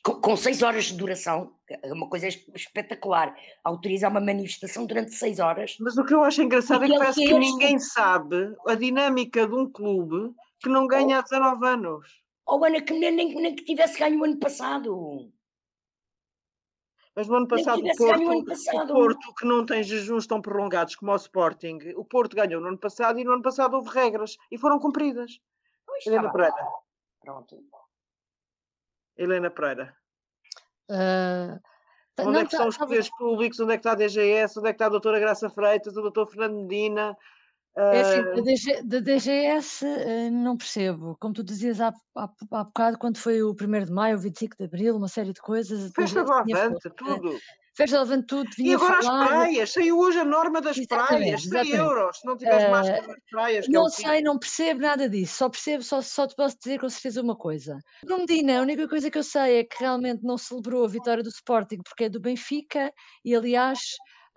com, 0.03 0.15
com 0.21 0.37
seis 0.37 0.63
horas 0.63 0.87
de 0.87 0.97
duração, 0.97 1.53
é 1.69 1.93
uma 1.93 2.09
coisa 2.09 2.29
espetacular, 2.29 3.35
autorizar 3.63 4.11
uma 4.11 4.21
manifestação 4.21 4.87
durante 4.87 5.13
seis 5.13 5.39
horas. 5.39 5.77
Mas 5.81 5.97
o 5.97 6.05
que 6.05 6.15
eu 6.15 6.23
acho 6.23 6.43
engraçado 6.43 6.85
é 6.85 6.89
que 6.89 6.99
parece 6.99 7.25
que 7.25 7.39
ninguém 7.39 7.79
sabe 7.79 8.55
a 8.67 8.75
dinâmica 8.75 9.47
de 9.47 9.55
um 9.55 9.71
clube 9.71 10.35
que 10.59 10.69
não 10.69 10.87
ganha 10.87 11.19
há 11.19 11.23
19 11.23 11.67
anos. 11.67 12.23
Ou 12.47 12.65
Ana, 12.65 12.81
que 12.81 12.93
nem, 12.93 13.13
nem, 13.13 13.35
nem 13.35 13.55
que 13.55 13.65
tivesse 13.65 13.99
ganho 13.99 14.21
o 14.21 14.25
ano 14.25 14.39
passado. 14.39 15.31
Mas 17.15 17.29
no 17.29 17.37
ano 17.37 17.49
passado, 17.49 17.81
o 17.81 17.97
Porto, 17.97 18.31
ano 18.31 18.45
passado. 18.45 18.91
o 18.91 18.95
Porto, 18.95 19.35
que 19.35 19.45
não 19.45 19.67
tem 19.67 19.83
jejuns 19.83 20.27
tão 20.27 20.41
prolongados 20.41 20.95
como 20.95 21.13
o 21.13 21.17
Sporting, 21.17 21.79
o 21.97 22.05
Porto 22.05 22.37
ganhou 22.37 22.61
no 22.61 22.69
ano 22.69 22.79
passado 22.79 23.19
e 23.19 23.25
no 23.25 23.33
ano 23.33 23.43
passado 23.43 23.75
houve 23.75 23.91
regras 23.91 24.37
e 24.51 24.57
foram 24.57 24.79
cumpridas. 24.79 25.41
Helena 26.07 26.31
Pereira. 26.33 26.55
Pronto. 27.21 27.63
Helena 29.21 29.51
Pereira. 29.51 29.95
Uh, 30.91 31.61
onde 32.19 32.33
não, 32.33 32.41
é 32.41 32.47
que 32.47 32.55
estão 32.55 32.69
os 32.69 32.77
poderes 32.77 33.11
públicos? 33.11 33.61
Onde 33.61 33.75
é 33.75 33.77
que 33.77 33.81
está 33.81 33.93
a 33.93 33.95
DGS? 33.95 34.59
Onde 34.59 34.69
é 34.69 34.73
que 34.73 34.77
está 34.77 34.87
a 34.87 34.91
doutora 34.91 35.21
Graça 35.21 35.51
Freitas? 35.51 35.97
O 35.97 36.03
doutor 36.03 36.27
Fernando 36.27 36.57
Medina? 36.63 37.17
É 37.77 38.01
assim, 38.01 38.23
da, 38.23 38.43
DG, 38.43 38.83
da 38.83 39.01
DGS 39.01 39.87
eh, 39.87 40.31
não 40.31 40.57
percebo. 40.57 41.17
Como 41.21 41.33
tu 41.33 41.45
dizias 41.45 41.81
há, 41.81 41.95
há, 42.17 42.29
há 42.51 42.65
bocado, 42.65 42.99
quando 42.99 43.19
foi 43.19 43.43
o 43.43 43.53
1 43.53 43.85
de 43.85 43.93
maio, 43.93 44.17
o 44.17 44.21
25 44.21 44.57
de 44.57 44.65
abril, 44.65 44.97
uma 44.97 45.07
série 45.07 45.33
de 45.33 45.41
coisas. 45.41 45.93
Do 45.93 46.33
Avante, 46.33 46.91
tudo. 46.97 47.39
Festa 47.77 47.97
do 47.97 48.03
Avante, 48.03 48.27
tudo. 48.27 48.51
E 48.59 48.75
agora 48.75 49.03
falar... 49.03 49.23
as 49.23 49.29
praias, 49.29 49.73
saiu 49.73 49.99
hoje 49.99 50.19
a 50.19 50.25
norma 50.25 50.61
das 50.61 50.77
exatamente, 50.77 51.49
praias, 51.49 51.69
100 51.69 51.77
euros, 51.77 52.19
se 52.19 52.27
não 52.27 52.37
tiveres 52.37 52.67
uh, 52.67 52.71
máscara 52.71 53.07
nas 53.07 53.21
praias. 53.31 53.69
Não 53.69 53.87
é 53.87 53.91
sei, 53.91 54.23
não 54.23 54.39
percebo 54.39 54.81
nada 54.81 55.09
disso, 55.09 55.37
só 55.37 55.49
percebo, 55.49 55.83
só, 55.83 56.03
só 56.03 56.27
te 56.27 56.35
posso 56.35 56.57
dizer 56.63 56.81
com 56.81 56.89
certeza 56.89 57.23
uma 57.23 57.37
coisa. 57.37 57.79
No 58.05 58.19
Medina, 58.19 58.59
a 58.59 58.63
única 58.63 58.89
coisa 58.89 59.11
que 59.11 59.19
eu 59.19 59.23
sei 59.23 59.61
é 59.61 59.65
que 59.65 59.77
realmente 59.79 60.23
não 60.25 60.37
celebrou 60.37 60.85
a 60.85 60.89
vitória 60.89 61.23
do 61.23 61.29
Sporting 61.29 61.79
porque 61.85 62.05
é 62.05 62.09
do 62.09 62.21
Benfica 62.21 62.93
e, 63.25 63.35
aliás 63.35 63.81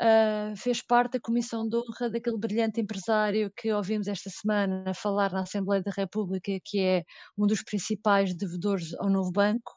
uh, 0.02 0.56
fez 0.56 0.82
parte 0.82 1.14
da 1.14 1.20
comissão 1.20 1.68
de 1.68 1.78
honra 1.78 2.10
daquele 2.10 2.38
brilhante 2.38 2.82
empresário 2.82 3.52
que 3.56 3.72
ouvimos 3.72 4.08
esta 4.08 4.30
semana 4.30 4.94
falar 4.94 5.32
na 5.32 5.42
Assembleia 5.42 5.82
da 5.84 5.92
República, 5.92 6.52
que 6.64 6.80
é 6.80 7.04
um 7.38 7.46
dos 7.46 7.64
principais 7.64 8.36
devedores 8.36 8.94
ao 8.96 9.10
novo 9.10 9.32
banco, 9.32 9.74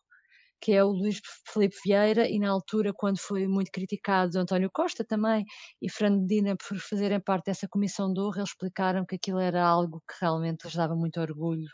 que 0.67 0.73
é 0.73 0.83
o 0.83 0.89
Luís 0.89 1.21
Felipe 1.53 1.77
Vieira, 1.85 2.29
e 2.29 2.41
na 2.41 2.51
altura, 2.51 2.93
quando 2.93 3.19
foi 3.21 3.47
muito 3.47 3.71
criticado 3.71 4.37
António 4.37 4.69
Costa 4.73 5.05
também 5.05 5.45
e 5.81 5.89
Fernando 5.89 6.23
Medina 6.23 6.57
por 6.57 6.77
fazerem 6.81 7.21
parte 7.21 7.45
dessa 7.47 7.69
comissão 7.69 8.13
honra, 8.19 8.39
eles 8.41 8.51
explicaram 8.51 9.07
que 9.07 9.15
aquilo 9.15 9.39
era 9.39 9.65
algo 9.65 10.01
que 10.09 10.15
realmente 10.21 10.65
lhes 10.65 10.75
dava 10.75 10.97
muito 10.97 11.21
orgulho 11.21 11.69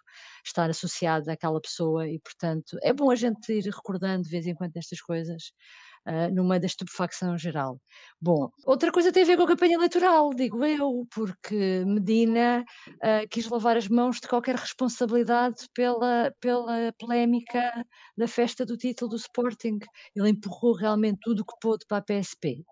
estar 0.44 0.68
associado 0.68 1.31
àquela 1.31 1.59
pessoa 1.59 2.07
e, 2.07 2.18
portanto, 2.20 2.76
é 2.83 2.92
bom 2.92 3.11
a 3.11 3.16
gente 3.16 3.50
ir 3.50 3.64
recordando 3.64 4.24
de 4.24 4.28
vez 4.31 4.46
em 4.46 4.55
quando 4.55 4.76
estas 4.76 5.00
coisas, 5.00 5.52
uh, 6.06 6.44
meio 6.44 6.60
da 6.60 6.66
estupefacção 6.66 7.36
geral. 7.38 7.80
Bom, 8.20 8.50
outra 8.64 8.90
coisa 8.92 9.12
tem 9.12 9.22
a 9.22 9.26
ver 9.26 9.36
com 9.36 9.44
a 9.44 9.48
campanha 9.48 9.74
eleitoral, 9.74 10.30
digo 10.34 10.64
eu, 10.64 11.06
porque 11.14 11.84
Medina 11.86 12.64
uh, 12.88 13.28
quis 13.30 13.48
lavar 13.48 13.76
as 13.76 13.88
mãos 13.88 14.20
de 14.20 14.28
qualquer 14.28 14.56
responsabilidade 14.56 15.66
pela, 15.74 16.32
pela 16.40 16.92
polémica 16.98 17.72
da 18.16 18.28
festa 18.28 18.64
do 18.64 18.76
título 18.76 19.10
do 19.10 19.16
Sporting. 19.16 19.78
Ele 20.14 20.30
empurrou 20.30 20.74
realmente 20.74 21.18
tudo 21.22 21.40
o 21.40 21.44
que 21.44 21.54
pôde 21.60 21.84
para 21.86 21.98
a 21.98 22.02
PSP 22.02 22.64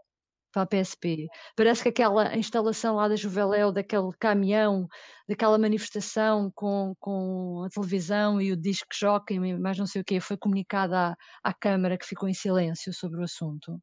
para 0.53 0.63
a 0.63 0.67
PSP. 0.67 1.27
Parece 1.57 1.83
que 1.83 1.89
aquela 1.91 2.37
instalação 2.37 2.97
lá 2.97 3.09
da 3.09 3.17
Juveléu, 3.17 3.73
daquele 3.73 4.11
caminhão, 4.19 4.87
daquela 5.29 5.59
manifestação 5.59 6.51
com, 6.55 6.95
com 6.99 7.65
a 7.65 7.69
televisão 7.69 8.41
e 8.41 8.53
o 8.53 8.57
disco 8.57 8.89
jockey, 8.99 9.39
mas 9.59 9.79
não 9.79 9.87
sei 9.87 10.03
o 10.03 10.05
quê, 10.05 10.21
foi 10.21 10.37
comunicada 10.37 11.11
à, 11.45 11.51
à 11.51 11.55
Câmara 11.55 11.97
que 11.99 12.07
ficou 12.07 12.29
em 12.29 12.35
silêncio 12.35 12.93
sobre 12.93 13.21
o 13.21 13.25
assunto. 13.25 13.81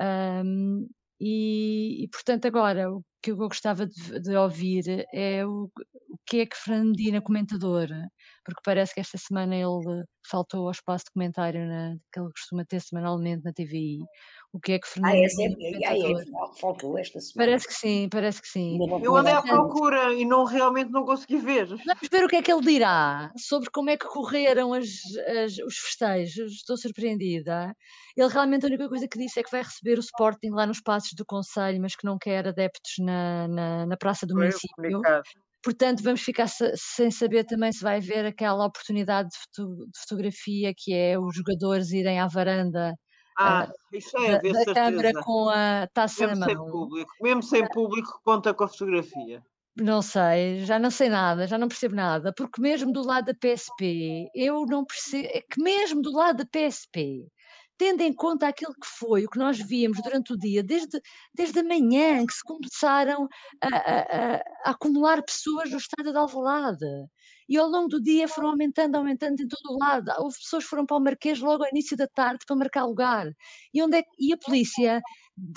Um, 0.00 0.88
e, 1.20 2.04
e, 2.04 2.08
portanto, 2.08 2.46
agora 2.46 2.88
que 3.22 3.30
eu 3.30 3.36
gostava 3.36 3.86
de, 3.86 4.20
de 4.20 4.36
ouvir 4.36 5.06
é 5.12 5.46
o, 5.46 5.70
o, 5.74 6.16
que 6.26 6.40
é 6.40 6.46
que 6.46 6.56
Fernandina, 6.56 7.22
comentador, 7.22 7.88
porque 8.44 8.60
parece 8.64 8.94
que 8.94 9.00
esta 9.00 9.16
semana 9.16 9.54
ele 9.54 10.04
faltou 10.28 10.66
ao 10.66 10.70
espaço 10.70 11.04
de 11.06 11.12
comentário 11.12 11.66
na, 11.66 11.94
que 12.12 12.20
ele 12.20 12.30
costuma 12.30 12.64
ter 12.64 12.80
semanalmente 12.80 13.44
na 13.44 13.52
TVI, 13.52 14.00
o 14.52 14.60
que 14.60 14.72
é 14.72 14.78
que. 14.78 14.86
Ah, 15.02 15.16
é 15.16 15.28
sempre, 15.28 15.84
ah, 15.84 15.96
é, 15.96 16.60
faltou 16.60 16.98
esta 16.98 17.18
semana. 17.20 17.50
Parece 17.50 17.66
que 17.66 17.74
sim, 17.74 18.08
parece 18.10 18.42
que 18.42 18.48
sim. 18.48 18.78
Eu 19.02 19.16
andei 19.16 19.32
à 19.32 19.40
procura 19.40 20.12
e 20.12 20.24
não 20.24 20.44
realmente 20.44 20.90
não 20.90 21.04
consegui 21.04 21.38
ver. 21.38 21.66
Vamos 21.66 22.08
ver 22.10 22.24
o 22.24 22.28
que 22.28 22.36
é 22.36 22.42
que 22.42 22.52
ele 22.52 22.60
dirá 22.60 23.32
sobre 23.36 23.70
como 23.70 23.88
é 23.88 23.96
que 23.96 24.06
correram 24.06 24.74
as, 24.74 24.88
as, 25.44 25.58
os 25.58 25.76
festejos. 25.78 26.52
Estou 26.52 26.76
surpreendida. 26.76 27.74
Ele 28.14 28.28
realmente 28.28 28.66
a 28.66 28.68
única 28.68 28.88
coisa 28.88 29.08
que 29.08 29.18
disse 29.18 29.40
é 29.40 29.42
que 29.42 29.50
vai 29.50 29.62
receber 29.62 29.96
o 29.96 30.00
Sporting 30.00 30.50
lá 30.50 30.66
nos 30.66 30.82
passos 30.82 31.12
do 31.16 31.24
Conselho, 31.24 31.80
mas 31.80 31.96
que 31.96 32.04
não 32.04 32.18
quer 32.18 32.46
adeptos 32.46 32.92
na, 32.98 33.11
na, 33.48 33.86
na 33.86 33.96
Praça 33.96 34.26
do 34.26 34.34
Foi 34.34 34.42
Município. 34.42 35.00
Portanto, 35.62 36.02
vamos 36.02 36.22
ficar 36.22 36.48
sem 36.48 37.10
saber 37.10 37.44
também 37.44 37.72
se 37.72 37.84
vai 37.84 37.98
haver 37.98 38.26
aquela 38.26 38.66
oportunidade 38.66 39.28
de, 39.28 39.36
foto, 39.38 39.86
de 39.86 40.00
fotografia 40.00 40.72
que 40.76 40.92
é 40.92 41.16
os 41.18 41.34
jogadores 41.36 41.92
irem 41.92 42.18
à 42.18 42.26
varanda 42.26 42.92
ah, 43.38 43.70
isso 43.92 44.16
é, 44.18 44.40
da, 44.40 44.64
da 44.64 44.74
Câmara 44.74 45.12
com 45.22 45.48
a 45.48 45.86
taça 45.92 46.26
mesmo 46.26 46.40
na 46.40 46.46
mão. 46.46 46.64
Sem 46.64 46.72
público, 46.72 47.12
mesmo 47.20 47.42
sem 47.42 47.68
público, 47.68 48.20
conta 48.24 48.52
com 48.52 48.64
a 48.64 48.68
fotografia. 48.68 49.42
Não 49.74 50.02
sei, 50.02 50.64
já 50.66 50.78
não 50.78 50.90
sei 50.90 51.08
nada, 51.08 51.46
já 51.46 51.56
não 51.56 51.66
percebo 51.66 51.94
nada, 51.94 52.32
porque 52.36 52.60
mesmo 52.60 52.92
do 52.92 53.02
lado 53.02 53.26
da 53.26 53.34
PSP, 53.34 54.28
eu 54.34 54.66
não 54.66 54.84
percebo, 54.84 55.28
é 55.28 55.40
que 55.40 55.62
mesmo 55.62 56.02
do 56.02 56.12
lado 56.12 56.38
da 56.38 56.44
PSP, 56.44 57.26
tendo 57.82 58.00
em 58.02 58.12
conta 58.12 58.46
aquilo 58.46 58.72
que 58.74 58.86
foi, 58.86 59.24
o 59.24 59.28
que 59.28 59.38
nós 59.38 59.58
víamos 59.58 60.00
durante 60.00 60.32
o 60.32 60.38
dia, 60.38 60.62
desde, 60.62 61.02
desde 61.34 61.58
a 61.58 61.64
manhã 61.64 62.24
que 62.24 62.32
se 62.32 62.44
começaram 62.44 63.28
a, 63.60 63.76
a, 63.76 64.34
a 64.36 64.42
acumular 64.64 65.22
pessoas 65.22 65.70
no 65.70 65.78
estádio 65.78 66.12
de 66.12 66.18
Alvalade, 66.18 66.86
e 67.48 67.58
ao 67.58 67.68
longo 67.68 67.88
do 67.88 68.00
dia 68.00 68.26
foram 68.28 68.50
aumentando, 68.50 68.96
aumentando 68.96 69.42
em 69.42 69.48
todo 69.48 69.74
o 69.74 69.78
lado. 69.78 70.10
Houve 70.18 70.36
pessoas 70.38 70.64
que 70.64 70.70
foram 70.70 70.86
para 70.86 70.96
o 70.96 71.00
Marquês 71.00 71.40
logo 71.40 71.62
ao 71.62 71.70
início 71.70 71.96
da 71.96 72.06
tarde 72.06 72.44
para 72.46 72.56
marcar 72.56 72.84
lugar. 72.84 73.26
E, 73.74 73.82
onde 73.82 73.98
é, 73.98 74.02
e 74.18 74.32
a 74.32 74.38
polícia 74.38 75.02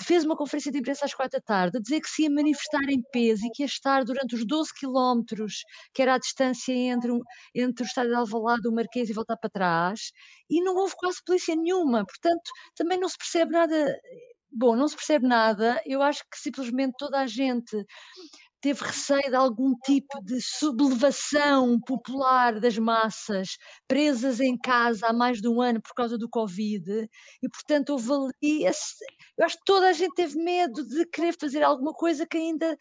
fez 0.02 0.24
uma 0.24 0.36
conferência 0.36 0.72
de 0.72 0.78
imprensa 0.78 1.04
às 1.04 1.14
quatro 1.14 1.38
da 1.38 1.42
tarde 1.42 1.78
a 1.78 1.80
dizer 1.80 2.00
que 2.00 2.08
se 2.08 2.22
ia 2.22 2.30
manifestar 2.30 2.82
em 2.88 3.00
peso 3.12 3.46
e 3.46 3.50
que 3.50 3.62
ia 3.62 3.66
estar 3.66 4.04
durante 4.04 4.34
os 4.34 4.46
12 4.46 4.70
quilómetros, 4.74 5.54
que 5.94 6.02
era 6.02 6.14
a 6.14 6.18
distância 6.18 6.72
entre, 6.72 7.10
um, 7.12 7.20
entre 7.54 7.84
o 7.84 7.86
estádio 7.86 8.10
de 8.10 8.16
Alvalade, 8.16 8.68
o 8.68 8.72
Marquês 8.72 9.08
e 9.10 9.12
voltar 9.12 9.36
para 9.36 9.50
trás, 9.50 10.12
e 10.50 10.62
não 10.62 10.74
houve 10.76 10.94
quase 10.96 11.18
polícia 11.24 11.54
nenhuma, 11.54 12.04
portanto 12.04 12.50
também 12.74 12.98
não 12.98 13.08
se 13.08 13.18
percebe 13.18 13.52
nada, 13.52 13.98
bom, 14.50 14.74
não 14.76 14.88
se 14.88 14.96
percebe 14.96 15.26
nada, 15.26 15.80
eu 15.84 16.02
acho 16.02 16.22
que 16.30 16.38
simplesmente 16.38 16.94
toda 16.98 17.20
a 17.20 17.26
gente 17.26 17.76
teve 18.66 18.82
receio 18.82 19.30
de 19.30 19.36
algum 19.36 19.76
tipo 19.84 20.20
de 20.24 20.40
sublevação 20.40 21.78
popular 21.86 22.58
das 22.58 22.76
massas 22.76 23.56
presas 23.86 24.40
em 24.40 24.58
casa 24.58 25.06
há 25.06 25.12
mais 25.12 25.40
de 25.40 25.46
um 25.46 25.60
ano 25.60 25.80
por 25.80 25.94
causa 25.94 26.18
do 26.18 26.28
Covid 26.28 27.08
e, 27.40 27.48
portanto, 27.48 27.90
houve 27.90 28.10
ali. 28.12 28.66
Esse, 28.66 29.04
eu 29.38 29.46
acho 29.46 29.56
que 29.58 29.64
toda 29.64 29.88
a 29.88 29.92
gente 29.92 30.16
teve 30.16 30.36
medo 30.42 30.84
de 30.84 31.06
querer 31.06 31.36
fazer 31.38 31.62
alguma 31.62 31.92
coisa 31.92 32.26
que 32.26 32.36
ainda 32.36 32.76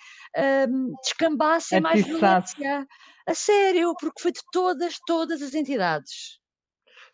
um, 0.68 0.92
descambasse 1.04 1.80
mais 1.80 2.04
violência. 2.04 2.88
A 3.28 3.36
sério, 3.36 3.94
porque 4.00 4.20
foi 4.24 4.32
de 4.32 4.42
todas, 4.52 4.96
todas 5.06 5.40
as 5.40 5.54
entidades. 5.54 6.40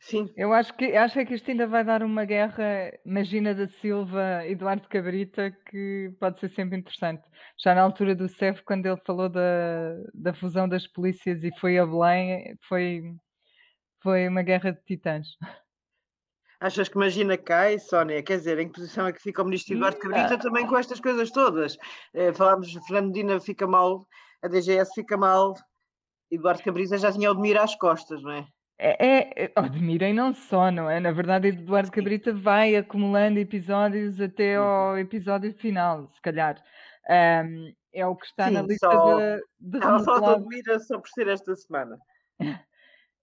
Sim. 0.01 0.33
Eu 0.35 0.51
acho 0.51 0.73
que, 0.73 0.95
acho 0.95 1.19
é 1.19 1.25
que 1.25 1.35
isto 1.35 1.51
ainda 1.51 1.67
vai 1.67 1.83
dar 1.83 2.01
uma 2.01 2.25
guerra, 2.25 2.91
Magina 3.05 3.53
da 3.53 3.67
Silva, 3.67 4.45
Eduardo 4.47 4.89
Cabrita, 4.89 5.55
que 5.69 6.11
pode 6.19 6.39
ser 6.39 6.49
sempre 6.49 6.79
interessante. 6.79 7.21
Já 7.63 7.75
na 7.75 7.83
altura 7.83 8.15
do 8.15 8.27
CEF, 8.27 8.63
quando 8.63 8.87
ele 8.87 8.99
falou 9.05 9.29
da, 9.29 9.41
da 10.11 10.33
fusão 10.33 10.67
das 10.67 10.87
polícias 10.87 11.43
e 11.43 11.51
foi 11.59 11.77
a 11.77 11.85
Belém, 11.85 12.57
foi, 12.67 13.03
foi 14.01 14.27
uma 14.27 14.41
guerra 14.41 14.71
de 14.71 14.83
titãs. 14.83 15.27
Achas 16.59 16.89
que 16.89 16.95
imagina 16.95 17.37
cai, 17.37 17.77
Sónia? 17.77 18.23
Quer 18.23 18.37
dizer, 18.37 18.57
em 18.57 18.67
que 18.67 18.73
posição 18.73 19.05
é 19.05 19.13
que 19.13 19.21
fica 19.21 19.43
o 19.43 19.45
ministro 19.45 19.75
Eduardo 19.75 19.99
Cabrita 19.99 20.37
também 20.37 20.65
com 20.65 20.77
estas 20.77 20.99
coisas 20.99 21.29
todas? 21.29 21.77
Eh, 22.15 22.33
falámos, 22.33 22.73
Fernando 22.87 23.07
Medina 23.07 23.39
fica 23.39 23.67
mal, 23.67 24.03
a 24.41 24.47
DGS 24.47 24.93
fica 24.95 25.15
mal, 25.15 25.53
Eduardo 26.31 26.63
Cabrita 26.63 26.97
já 26.97 27.11
tinha 27.11 27.31
o 27.31 27.35
de 27.35 27.57
às 27.57 27.75
costas, 27.75 28.23
não 28.23 28.31
é? 28.31 28.47
É, 28.83 29.43
é, 29.45 29.51
admirem 29.55 30.13
não 30.13 30.33
só, 30.33 30.71
não 30.71 30.89
é? 30.89 30.99
Na 30.99 31.11
verdade, 31.11 31.49
Eduardo 31.49 31.91
Cabrita 31.91 32.33
vai 32.33 32.75
acumulando 32.75 33.37
episódios 33.39 34.19
até 34.19 34.59
Uhum. 34.59 34.65
ao 34.65 34.97
episódio 34.97 35.53
final, 35.53 36.09
se 36.13 36.21
calhar. 36.21 36.57
Um, 37.09 37.71
é 37.93 38.05
o 38.07 38.15
que 38.15 38.25
está 38.25 38.49
na 38.49 38.61
Sim, 38.61 38.67
lista 38.67 38.89
só- 38.89 39.19
de, 39.19 39.43
de 39.59 39.77
Ela 39.85 39.99
só 39.99 40.13
remodeláveis. 40.15 40.37
admira 40.41 40.79
só 40.79 40.99
por 40.99 41.09
ser 41.09 41.27
esta 41.27 41.55
semana. 41.55 41.97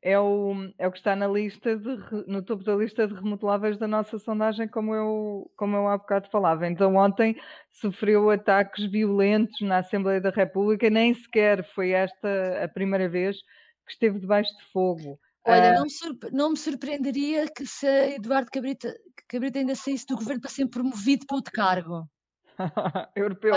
É 0.01 0.17
o, 0.17 0.53
é 0.79 0.87
o 0.87 0.93
que 0.93 0.99
está 0.99 1.17
na 1.17 1.27
lista 1.27 1.77
de, 1.77 1.89
no 2.29 2.41
topo 2.41 2.63
da 2.63 2.77
lista 2.77 3.09
de 3.09 3.15
remodeláveis 3.15 3.77
da 3.79 3.89
nossa 3.89 4.17
sondagem, 4.17 4.69
como 4.69 4.95
eu, 4.95 5.51
como 5.57 5.75
eu 5.77 5.89
há 5.89 5.99
bocado 5.99 6.31
falava. 6.31 6.69
Então, 6.69 6.95
ontem 6.95 7.37
sofreu 7.73 8.31
ataques 8.31 8.85
violentos 8.89 9.61
na 9.61 9.79
Assembleia 9.79 10.21
da 10.21 10.31
República, 10.31 10.89
nem 10.89 11.13
sequer 11.15 11.65
foi 11.75 11.91
esta 11.91 12.63
a 12.63 12.69
primeira 12.69 13.09
vez 13.09 13.39
que 13.87 13.93
esteve 13.93 14.21
debaixo 14.21 14.57
de 14.57 14.65
fogo. 14.73 15.19
Olha, 15.49 15.71
Ah, 15.71 15.75
não 15.75 15.83
me, 15.85 15.91
surpre- 15.91 16.31
não 16.33 16.51
me 16.51 16.57
surpreenderia 16.57 17.47
que 17.55 17.67
se 17.67 17.87
Eduardo 18.15 18.51
Cabrita, 18.53 18.95
Cabrita 19.29 19.59
ainda 19.59 19.75
saísse 19.75 20.07
do 20.07 20.17
governo 20.17 20.41
para 20.41 20.51
ser 20.51 20.67
promovido 20.69 21.27
para 21.27 21.37
outro 21.37 21.53
cargo. 21.53 22.09
europeu. 23.17 23.55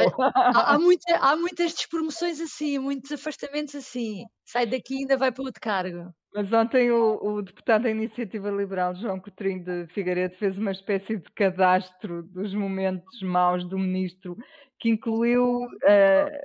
Há, 0.53 0.73
há 0.75 0.79
muita- 0.79 1.17
há 1.17 1.35
muitas 1.35 1.73
despromoções 1.73 2.39
assim, 2.39 2.77
muitos 2.79 3.11
afastamentos 3.11 3.75
assim. 3.75 4.23
Sai 4.45 4.65
daqui 4.65 4.95
e 4.95 4.97
ainda 4.99 5.17
vai 5.17 5.31
para 5.31 5.43
outro 5.43 5.61
cargo. 5.61 6.11
Mas 6.33 6.51
ontem 6.53 6.89
o, 6.91 7.19
o 7.21 7.41
deputado 7.41 7.83
da 7.83 7.89
Iniciativa 7.89 8.49
Liberal, 8.49 8.95
João 8.95 9.19
Coutinho 9.19 9.63
de 9.65 9.87
Figueiredo, 9.93 10.35
fez 10.37 10.57
uma 10.57 10.71
espécie 10.71 11.17
de 11.17 11.29
cadastro 11.35 12.23
dos 12.23 12.53
momentos 12.53 13.21
maus 13.21 13.67
do 13.67 13.77
ministro, 13.77 14.37
que 14.79 14.89
incluiu 14.89 15.67
eh, 15.83 16.41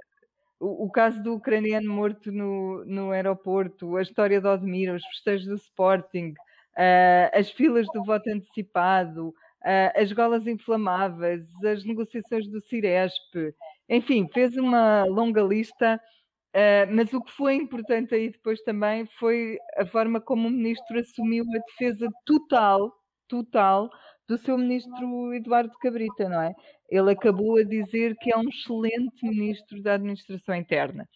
o, 0.61 0.87
o 0.87 0.91
caso 0.91 1.23
do 1.23 1.35
ucraniano 1.35 1.93
morto 1.93 2.33
no, 2.33 2.85
no 2.85 3.11
aeroporto, 3.11 3.97
a 3.97 4.03
história 4.03 4.41
de 4.41 4.47
Odmira, 4.47 4.95
os 4.95 5.05
festejos 5.07 5.47
do 5.47 5.55
Sporting, 5.55 6.35
eh, 6.77 7.31
as 7.35 7.51
filas 7.51 7.87
do 7.93 8.05
voto 8.05 8.29
antecipado, 8.31 9.35
eh, 9.65 9.93
as 9.97 10.13
golas 10.13 10.47
inflamáveis, 10.47 11.43
as 11.65 11.85
negociações 11.85 12.49
do 12.49 12.61
Ciresp, 12.61 13.55
enfim, 13.89 14.29
fez 14.33 14.57
uma 14.57 15.05
longa 15.05 15.43
lista. 15.43 16.01
Uh, 16.55 16.89
mas 16.91 17.13
o 17.13 17.21
que 17.21 17.31
foi 17.33 17.55
importante 17.55 18.15
aí 18.15 18.31
depois 18.31 18.63
também 18.63 19.05
foi 19.19 19.59
a 19.77 19.85
forma 19.85 20.23
como 20.23 20.49
o 20.49 20.51
ministro 20.51 20.99
assumiu 20.99 21.45
a 21.55 21.59
defesa 21.59 22.09
total, 22.25 22.91
total 23.29 23.91
do 24.29 24.37
seu 24.39 24.59
ministro 24.59 25.33
Eduardo 25.35 25.72
Cabrita, 25.79 26.29
não 26.29 26.43
é? 26.43 26.55
Ele 26.89 27.12
acabou 27.12 27.59
a 27.59 27.62
dizer 27.62 28.16
que 28.16 28.33
é 28.33 28.37
um 28.37 28.49
excelente 28.49 29.24
ministro 29.27 29.83
da 29.83 29.95
administração 29.95 30.55
interna. 30.55 31.09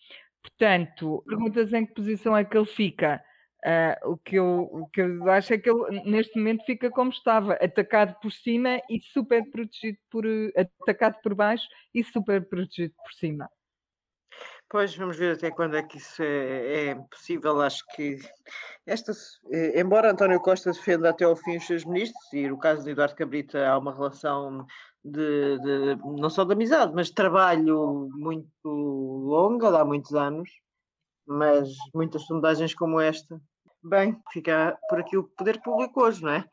Portanto, 0.42 1.22
perguntas 1.26 1.72
em 1.72 1.84
que 1.86 1.94
posição 1.94 2.36
é 2.36 2.44
que 2.44 2.56
ele 2.56 2.66
fica? 2.66 3.22
Uh, 3.64 4.12
o, 4.12 4.16
que 4.16 4.36
eu, 4.36 4.70
o 4.72 4.86
que 4.88 5.02
eu 5.02 5.30
acho 5.30 5.52
é 5.52 5.58
que 5.58 5.68
ele 5.68 6.02
neste 6.06 6.38
momento 6.38 6.64
fica 6.64 6.90
como 6.90 7.10
estava, 7.10 7.52
atacado 7.54 8.18
por 8.20 8.32
cima 8.32 8.80
e 8.88 9.00
super 9.00 9.44
protegido 9.50 9.98
por 10.10 10.24
atacado 10.56 11.20
por 11.22 11.34
baixo 11.34 11.68
e 11.94 12.02
super 12.02 12.48
protegido 12.48 12.94
por 12.94 13.12
cima. 13.12 13.50
Pois, 14.70 14.94
vamos 14.94 15.16
ver 15.16 15.34
até 15.34 15.50
quando 15.50 15.76
é 15.76 15.82
que 15.82 15.98
isso 15.98 16.22
é, 16.22 16.90
é 16.90 16.94
possível. 16.94 17.60
Acho 17.60 17.84
que 17.96 18.20
esta, 18.86 19.10
eh, 19.50 19.80
embora 19.80 20.12
António 20.12 20.40
Costa 20.40 20.70
defenda 20.70 21.10
até 21.10 21.24
ao 21.24 21.34
fim 21.34 21.56
os 21.56 21.66
seus 21.66 21.84
ministros, 21.84 22.32
e 22.32 22.48
no 22.48 22.56
caso 22.56 22.84
de 22.84 22.90
Eduardo 22.90 23.16
Cabrita 23.16 23.68
há 23.68 23.76
uma 23.76 23.92
relação 23.92 24.64
de, 25.04 25.58
de 25.58 25.96
não 26.04 26.30
só 26.30 26.44
de 26.44 26.52
amizade, 26.52 26.92
mas 26.94 27.08
de 27.08 27.14
trabalho 27.14 28.08
muito 28.12 28.68
longa, 28.68 29.72
de 29.72 29.76
há 29.76 29.84
muitos 29.84 30.14
anos, 30.14 30.48
mas 31.26 31.68
muitas 31.92 32.22
sondagens 32.22 32.72
como 32.72 33.00
esta. 33.00 33.40
Bem, 33.82 34.16
fica 34.32 34.78
por 34.88 35.00
aqui 35.00 35.16
o 35.16 35.24
poder 35.24 35.60
público 35.62 36.00
hoje, 36.00 36.22
não 36.22 36.30
é? 36.30 36.44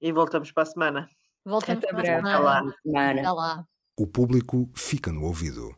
E 0.00 0.12
voltamos 0.12 0.52
para 0.52 0.62
a 0.62 0.66
semana. 0.66 1.10
Voltamos 1.44 1.82
Até 1.82 1.92
para 1.92 2.18
a. 2.18 2.62
Semana. 2.84 3.20
Até 3.20 3.30
lá. 3.32 3.64
O 3.98 4.06
público 4.06 4.70
fica 4.72 5.10
no 5.10 5.24
ouvido. 5.24 5.76